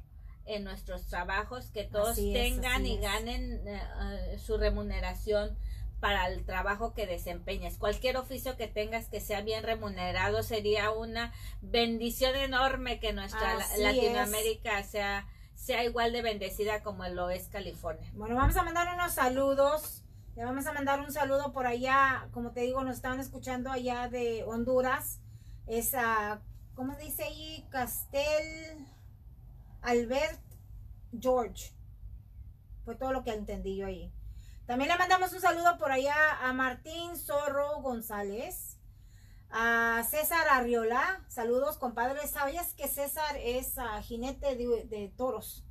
[0.45, 3.80] en nuestros trabajos, que todos Así tengan y ganen eh,
[4.34, 5.57] eh, su remuneración
[6.01, 7.79] para el trabajo que desempeñes.
[7.79, 11.33] Cualquier oficio que tengas que sea bien remunerado sería una
[11.63, 15.27] bendición enorme que nuestra Así Latinoamérica sea
[15.57, 18.09] sea igual de bendecida como lo es California.
[18.15, 20.05] Bueno, vamos a mandar unos saludos.
[20.37, 22.29] Le vamos a mandar un saludo por allá.
[22.31, 25.21] Como te digo, nos estaban escuchando allá de Honduras.
[25.67, 26.43] Es a,
[26.75, 27.67] ¿cómo dice ahí?
[27.71, 28.87] Castel
[29.81, 30.41] Albert
[31.19, 31.73] George.
[32.85, 34.13] Fue todo lo que entendí yo ahí.
[34.67, 38.79] También le mandamos un saludo por allá a Martín Zorro González.
[39.49, 42.27] A César Arriola, saludos compadre.
[42.27, 45.64] ¿Sabías que César es ah, jinete de, de toros?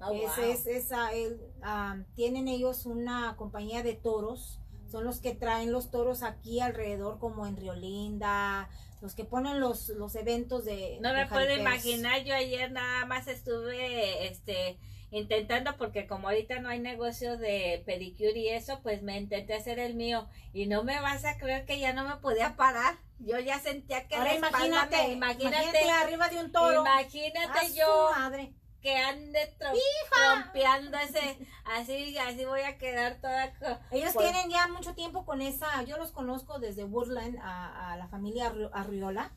[0.00, 0.44] Oh, es, wow.
[0.46, 4.58] es, es, ah, el, tienen ellos una compañía de toros.
[4.90, 8.70] Son los que traen los toros aquí alrededor, como en Riolinda,
[9.02, 10.98] los que ponen los, los eventos de.
[11.02, 14.78] No de me puedo imaginar, yo ayer nada más estuve este
[15.10, 19.78] intentando porque como ahorita no hay negocio de pedicure y eso, pues me intenté hacer
[19.78, 22.98] el mío y no me vas a creer que ya no me podía parar.
[23.18, 26.80] Yo ya sentía que Ahora la imagínate, me- imagínate, imagínate, arriba de un toro.
[26.82, 28.54] imagínate ¡A su yo madre!
[28.80, 29.74] que ande tro-
[30.10, 31.36] trompeando ese,
[31.66, 33.52] así, así voy a quedar toda
[33.90, 37.96] Ellos pues, tienen ya mucho tiempo con esa, yo los conozco desde Woodland a, a
[37.98, 39.32] la familia Arri- Arriola,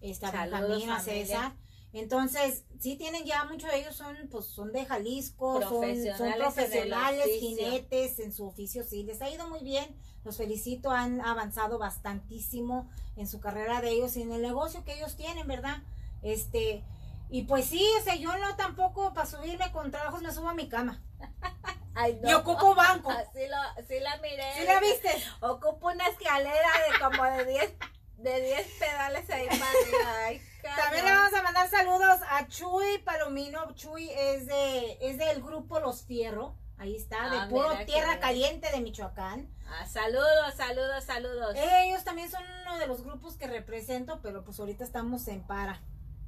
[0.00, 0.98] esta Saludos, familia.
[1.00, 1.52] César.
[1.92, 7.26] Entonces, sí tienen ya muchos de ellos son pues son de Jalisco, son, son Profesionales
[7.26, 9.86] en jinetes en su oficio, sí, les ha ido muy bien.
[10.24, 14.94] Los felicito, han avanzado bastantísimo en su carrera de ellos y en el negocio que
[14.94, 15.78] ellos tienen, ¿verdad?
[16.22, 16.84] Este,
[17.30, 20.54] y pues sí, o sea, yo no tampoco para subirme con trabajos me subo a
[20.54, 21.00] mi cama.
[21.94, 22.28] ay, no.
[22.28, 23.10] Y ocupo banco.
[23.10, 24.54] Lo, sí la miré.
[24.56, 25.10] ¿Sí la viste?
[25.40, 27.74] Ocupo una escalera de como de 10
[28.18, 30.24] de 10 pedales ahí para arriba.
[30.26, 30.42] Ay,
[30.76, 33.72] También le vamos a mandar saludos a Chuy Palomino.
[33.74, 36.54] Chuy es de es del grupo Los Fierro.
[36.78, 39.48] Ahí está, de Ah, puro tierra caliente de Michoacán.
[39.68, 41.56] Ah, saludos, saludos, saludos.
[41.56, 45.80] Ellos también son uno de los grupos que represento, pero pues ahorita estamos en para.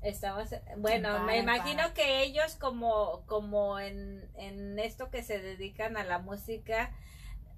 [0.02, 1.94] Estamos, bueno, Para, me imagino para.
[1.94, 6.90] que ellos como, como en, en esto que se dedican a la música,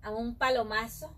[0.03, 1.17] a un palomazo,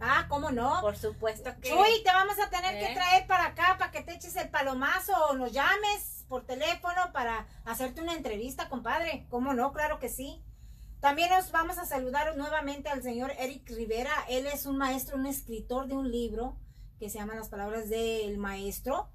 [0.00, 0.80] Ah, ¿cómo no?
[0.82, 1.70] por supuesto que...
[1.70, 2.94] Chuy, te vamos a tener que ¿Eh?
[2.94, 7.46] traer para acá para que te eches el palomazo o nos llames por teléfono para
[7.64, 9.26] hacerte una entrevista, compadre.
[9.30, 9.72] ¿Cómo no?
[9.72, 10.42] Claro que sí.
[11.00, 14.12] También nos vamos a saludar nuevamente al señor Eric Rivera.
[14.28, 16.58] Él es un maestro, un escritor de un libro
[16.98, 19.10] que se llama Las Palabras del Maestro.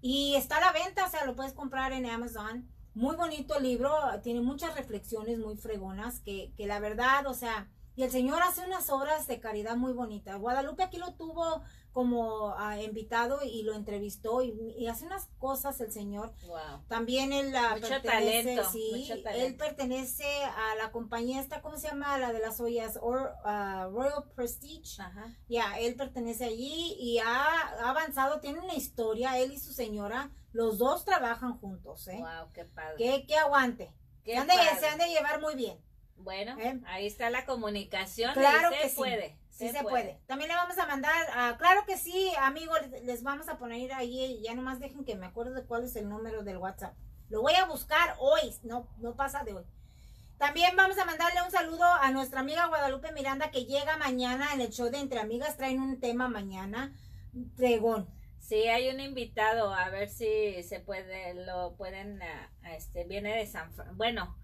[0.00, 2.68] Y está a la venta, o sea, lo puedes comprar en Amazon.
[2.94, 7.68] Muy bonito el libro, tiene muchas reflexiones muy fregonas que, que la verdad, o sea,
[7.96, 10.38] y el Señor hace unas obras de caridad muy bonitas.
[10.38, 11.62] Guadalupe aquí lo tuvo
[11.92, 16.32] como ah, invitado y lo entrevistó y, y hace unas cosas el Señor.
[16.46, 16.84] Wow.
[16.88, 21.88] También él Mucho pertenece, talento, sí, mucho él pertenece a la compañía esta, ¿cómo se
[21.88, 22.16] llama?
[22.18, 25.02] La de las ollas, Or- ah, Royal Prestige.
[25.02, 25.36] Ajá.
[25.48, 30.30] Ya, él pertenece allí y ha, ha avanzado, tiene una historia, él y su señora,
[30.52, 32.18] los dos trabajan juntos, ¿eh?
[32.18, 32.96] Wow, qué padre.
[32.98, 33.92] Que, que aguante.
[34.22, 35.78] Qué Se han, de, se han de llevar muy bien.
[36.22, 36.80] Bueno, ¿Eh?
[36.86, 38.32] ahí está la comunicación.
[38.34, 38.96] Claro se que sí.
[38.96, 39.36] puede.
[39.50, 40.18] Sí se puede.
[40.26, 44.40] También le vamos a mandar, ah, claro que sí, amigos, les, vamos a poner ahí,
[44.42, 46.94] ya nomás dejen que me acuerdo de cuál es el número del WhatsApp.
[47.28, 49.64] Lo voy a buscar hoy, no, no pasa de hoy.
[50.38, 54.62] También vamos a mandarle un saludo a nuestra amiga Guadalupe Miranda que llega mañana en
[54.62, 55.58] el show de Entre Amigas.
[55.58, 56.94] Traen un tema mañana.
[57.58, 58.08] Pregón.
[58.38, 63.46] Sí, hay un invitado, a ver si se puede, lo pueden, ah, este, viene de
[63.46, 64.34] San bueno,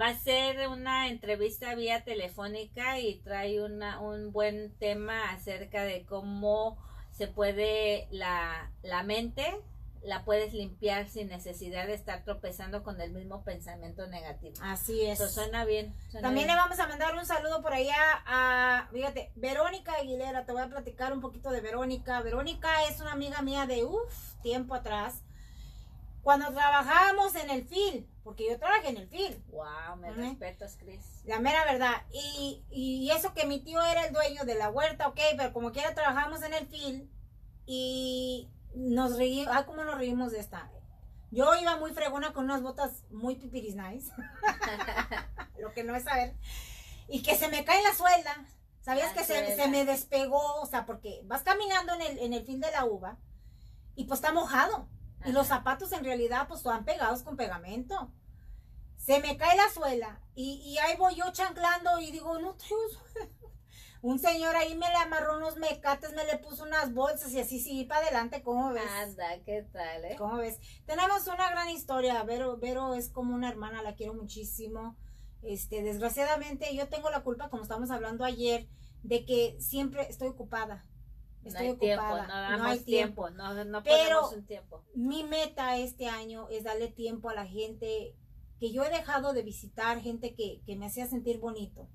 [0.00, 6.04] va a ser una entrevista vía telefónica y trae una, un buen tema acerca de
[6.06, 6.78] cómo
[7.12, 9.54] se puede la, la mente,
[10.02, 14.54] la puedes limpiar sin necesidad de estar tropezando con el mismo pensamiento negativo.
[14.62, 15.20] Así es.
[15.20, 15.94] Eso suena bien.
[16.10, 17.94] suena También le vamos a mandar un saludo por allá
[18.26, 20.44] a, fíjate, Verónica Aguilera.
[20.44, 22.20] Te voy a platicar un poquito de Verónica.
[22.22, 25.22] Verónica es una amiga mía de uff, tiempo atrás.
[26.22, 31.22] Cuando trabajábamos en el FIL, porque yo trabajé en el FIL, Wow, me respetas, Cris.
[31.24, 32.02] la mera verdad.
[32.12, 35.72] Y, y eso que mi tío era el dueño de la huerta, ok, pero como
[35.72, 37.10] quiera trabajamos en el FIL
[37.66, 40.70] y nos reímos, ah, cómo nos reímos de esta.
[41.30, 44.12] Yo iba muy fregona con unas botas muy pipiris nice,
[45.58, 46.34] lo que no es saber,
[47.08, 48.46] y que se me cae la suelda.
[48.82, 50.60] ¿Sabías La que se, se me despegó?
[50.60, 53.16] O sea, porque vas caminando en el, en el fil de la uva
[53.94, 54.88] y pues está mojado.
[55.24, 58.12] Y los zapatos en realidad pues están pegados con pegamento.
[58.96, 62.88] Se me cae la suela y, y ahí voy yo chanclando y digo, no traigo
[62.90, 63.30] suela.
[64.02, 67.60] Un señor ahí me le amarró unos mecates, me le puso unas bolsas y así
[67.60, 68.82] sigue para adelante, ¿cómo ves?
[69.00, 70.16] Anda, ¿qué tal, eh?
[70.18, 70.58] ¿Cómo ves?
[70.86, 72.20] Tenemos una gran historia.
[72.24, 74.96] Vero, Vero es como una hermana, la quiero muchísimo.
[75.42, 78.68] Este, desgraciadamente yo tengo la culpa, como estábamos hablando ayer,
[79.04, 80.84] de que siempre estoy ocupada.
[81.42, 84.84] No Estoy hay tiempo, no damos hay tiempo, no, no Pero- un tiempo.
[84.94, 88.14] Mi meta este año es darle tiempo a la gente
[88.60, 91.88] que yo he dejado de visitar, gente que, que me hacía sentir bonito,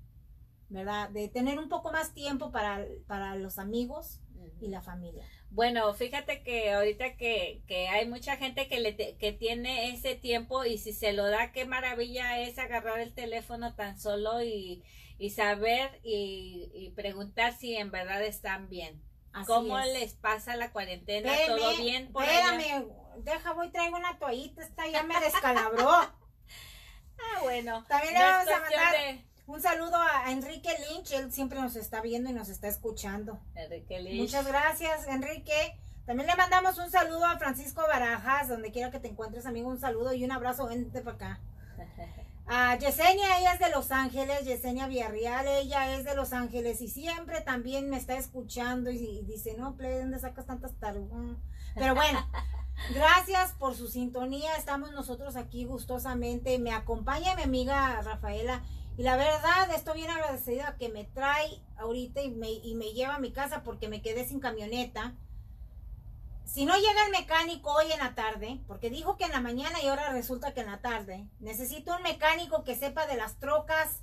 [0.68, 1.08] ¿verdad?
[1.10, 4.20] De tener un poco más tiempo para, para los amigos
[4.60, 5.24] y la familia.
[5.50, 10.14] Bueno, fíjate que ahorita que, que hay mucha gente que, le te- que tiene ese
[10.14, 14.82] tiempo y si se lo da, qué maravilla es agarrar el teléfono tan solo y,
[15.18, 19.00] y saber y, y preguntar si en verdad están bien.
[19.32, 19.86] Así ¿Cómo es.
[19.92, 21.32] les pasa la cuarentena?
[21.46, 22.56] ¿Todo bien por allá?
[22.56, 25.90] espérame, deja, voy, traigo una toallita, esta ya me descalabró.
[27.20, 27.84] Ah, bueno.
[27.88, 31.74] También le no vamos a mandar de- un saludo a Enrique Lynch, él siempre nos
[31.74, 33.40] está viendo y nos está escuchando.
[33.56, 34.20] Enrique Lich.
[34.20, 35.76] Muchas gracias, Enrique.
[36.06, 39.80] También le mandamos un saludo a Francisco Barajas, donde quiera que te encuentres, amigo, un
[39.80, 41.40] saludo y un abrazo, vente para acá.
[42.50, 46.88] A Yesenia, ella es de Los Ángeles, Yesenia Villarreal, ella es de Los Ángeles y
[46.88, 51.36] siempre también me está escuchando y, y dice, no, plebe, ¿dónde sacas tantas tarugas?
[51.74, 52.26] Pero bueno,
[52.94, 58.62] gracias por su sintonía, estamos nosotros aquí gustosamente, me acompaña mi amiga Rafaela
[58.96, 63.16] y la verdad estoy bien agradecida que me trae ahorita y me, y me lleva
[63.16, 65.14] a mi casa porque me quedé sin camioneta.
[66.48, 69.82] Si no llega el mecánico hoy en la tarde, porque dijo que en la mañana
[69.82, 74.00] y ahora resulta que en la tarde, necesito un mecánico que sepa de las trocas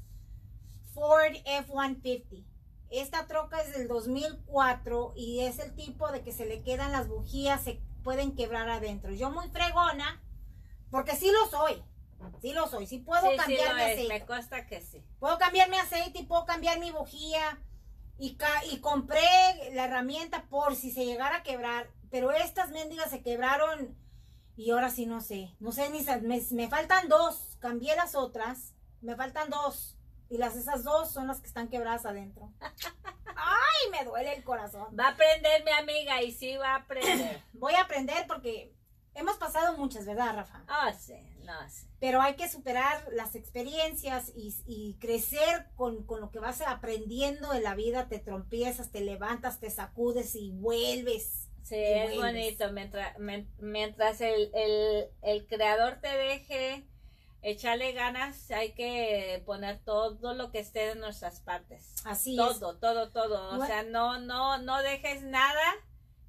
[0.93, 2.45] Ford F-150.
[2.91, 7.07] Esta troca es del 2004 y es el tipo de que se le quedan las
[7.07, 9.11] bujías, se pueden quebrar adentro.
[9.11, 10.21] Yo muy fregona,
[10.91, 11.83] porque sí lo soy,
[12.43, 14.13] sí lo soy, sí puedo Sí, sí cambiar lo mi es, aceite.
[14.13, 15.03] me consta que sí.
[15.19, 17.59] Puedo cambiar mi aceite y puedo cambiar mi bujía.
[18.17, 18.37] Y,
[18.71, 19.19] y compré
[19.73, 21.89] la herramienta por si se llegara a quebrar.
[22.15, 23.93] Pero estas mendigas se quebraron.
[24.55, 25.53] Y ahora sí no sé.
[25.59, 27.57] No sé ni me, me faltan dos.
[27.59, 28.73] Cambié las otras.
[29.01, 29.97] Me faltan dos.
[30.29, 32.53] Y las esas dos son las que están quebradas adentro.
[33.35, 34.95] Ay, me duele el corazón.
[34.97, 37.43] Va a aprender mi amiga y sí va a aprender.
[37.51, 38.73] Voy a aprender porque
[39.13, 40.63] hemos pasado muchas, ¿verdad, Rafa?
[40.69, 41.85] Ah, sí, no sé.
[41.99, 47.51] pero hay que superar las experiencias y, y crecer con, con lo que vas aprendiendo
[47.53, 51.44] en la vida, te trompiezas, te levantas, te sacudes y vuelves.
[51.65, 52.71] Sí, es bonito.
[52.71, 53.17] Mientras,
[53.57, 56.87] mientras el, el, el creador te deje
[57.41, 61.95] echarle ganas, hay que poner todo lo que esté de nuestras partes.
[62.05, 62.37] Así es.
[62.37, 63.57] todo, todo, todo.
[63.57, 65.73] O sea, no, no, no dejes nada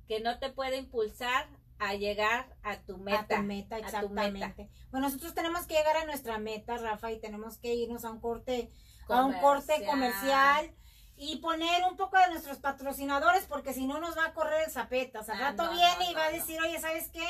[0.09, 3.20] que no te pueda impulsar a llegar a tu meta.
[3.20, 4.70] A tu meta, a tu exactamente.
[4.91, 8.20] Bueno, nosotros tenemos que llegar a nuestra meta, Rafa, y tenemos que irnos a un
[8.20, 8.70] corte,
[9.11, 10.74] a un corte comercial
[11.17, 14.71] y poner un poco de nuestros patrocinadores, porque si no nos va a correr el
[14.71, 15.29] zapetas.
[15.29, 17.27] Al Ah, rato no, viene no, y va a decir, oye, ¿sabes qué?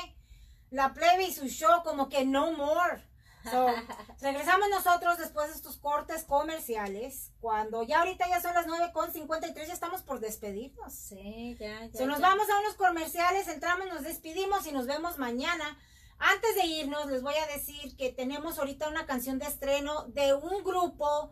[0.71, 3.05] La plebe y su show, como que no more.
[3.49, 3.67] So,
[4.21, 9.73] regresamos nosotros después de estos cortes comerciales, cuando ya ahorita ya son las 9.53, ya
[9.73, 10.93] estamos por despedirnos.
[10.93, 11.97] Sí, ya, ya.
[11.99, 12.29] So, nos ya.
[12.29, 15.79] vamos a unos comerciales, entramos, nos despedimos y nos vemos mañana.
[16.19, 20.35] Antes de irnos, les voy a decir que tenemos ahorita una canción de estreno de
[20.35, 21.31] un grupo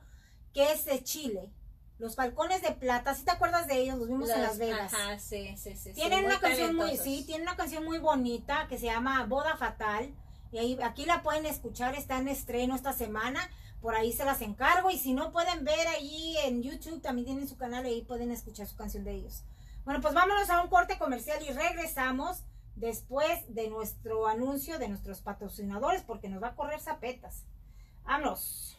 [0.52, 1.50] que es de Chile.
[1.98, 3.98] Los Falcones de Plata, ¿sí te acuerdas de ellos?
[3.98, 4.92] Los vimos en Las Vegas.
[4.92, 5.92] Ajá, sí, sí, sí.
[5.92, 10.12] Tienen una canción muy, sí, tienen una canción muy bonita que se llama Boda Fatal.
[10.50, 13.48] Y ahí, aquí la pueden escuchar, está en estreno esta semana.
[13.84, 14.90] por ahí se las encargo.
[14.90, 18.30] Y si no pueden ver allí en YouTube, también tienen su canal y ahí pueden
[18.30, 19.44] escuchar su canción de ellos.
[19.84, 22.44] Bueno, pues vámonos a un corte comercial y regresamos
[22.76, 27.44] después de nuestro anuncio de nuestros patrocinadores porque nos va a correr zapetas.
[28.04, 28.78] Vámonos.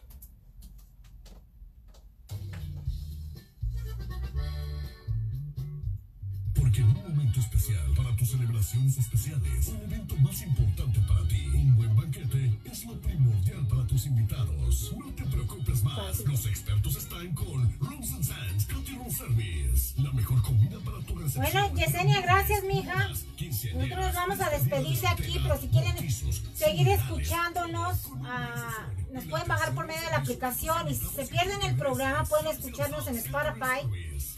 [6.66, 11.46] Porque en un momento especial, para tus celebraciones especiales, un evento más importante para ti,
[11.54, 14.92] un buen banquete es lo primordial para tus invitados.
[14.98, 20.42] No te preocupes más, los expertos están con and Sands Country Room Service, la mejor
[20.42, 21.68] comida para tu recepción.
[21.68, 23.10] Bueno, Yesenia, gracias, mija.
[23.10, 26.10] Nosotros nos vamos a despedir de aquí, pero si quieren
[26.52, 31.62] seguir escuchándonos, ah, nos pueden bajar por medio de la aplicación y si se pierden
[31.62, 33.86] el programa pueden escucharnos en Spotify.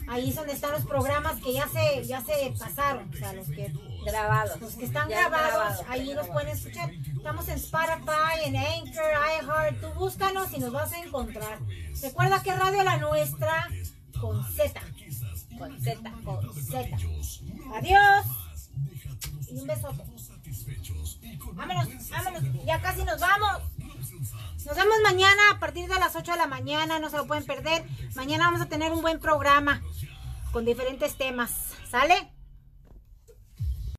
[0.09, 3.47] Ahí es donde están los programas que ya se ya se pasaron, o sea, los
[3.47, 3.71] que
[4.05, 4.59] Grabados.
[4.59, 6.89] los que están Ya grabados, grabados, ahí los pueden escuchar.
[6.91, 9.11] Estamos en Spotify, en Anchor,
[9.43, 11.59] iHeart, tú búscanos y nos vas a encontrar.
[12.01, 13.67] Recuerda que Radio La Nuestra
[14.19, 14.81] con Z,
[15.57, 16.11] Con Z.
[16.23, 16.89] con Z.
[17.75, 18.25] Adiós.
[19.51, 20.03] Y un besote.
[21.53, 23.61] Vámonos, vámonos, ya casi nos vamos.
[24.69, 27.43] Nos vemos mañana a partir de las 8 de la mañana, no se lo pueden
[27.43, 27.83] perder.
[28.13, 29.81] Mañana vamos a tener un buen programa
[30.51, 31.73] con diferentes temas.
[31.89, 32.31] ¿Sale?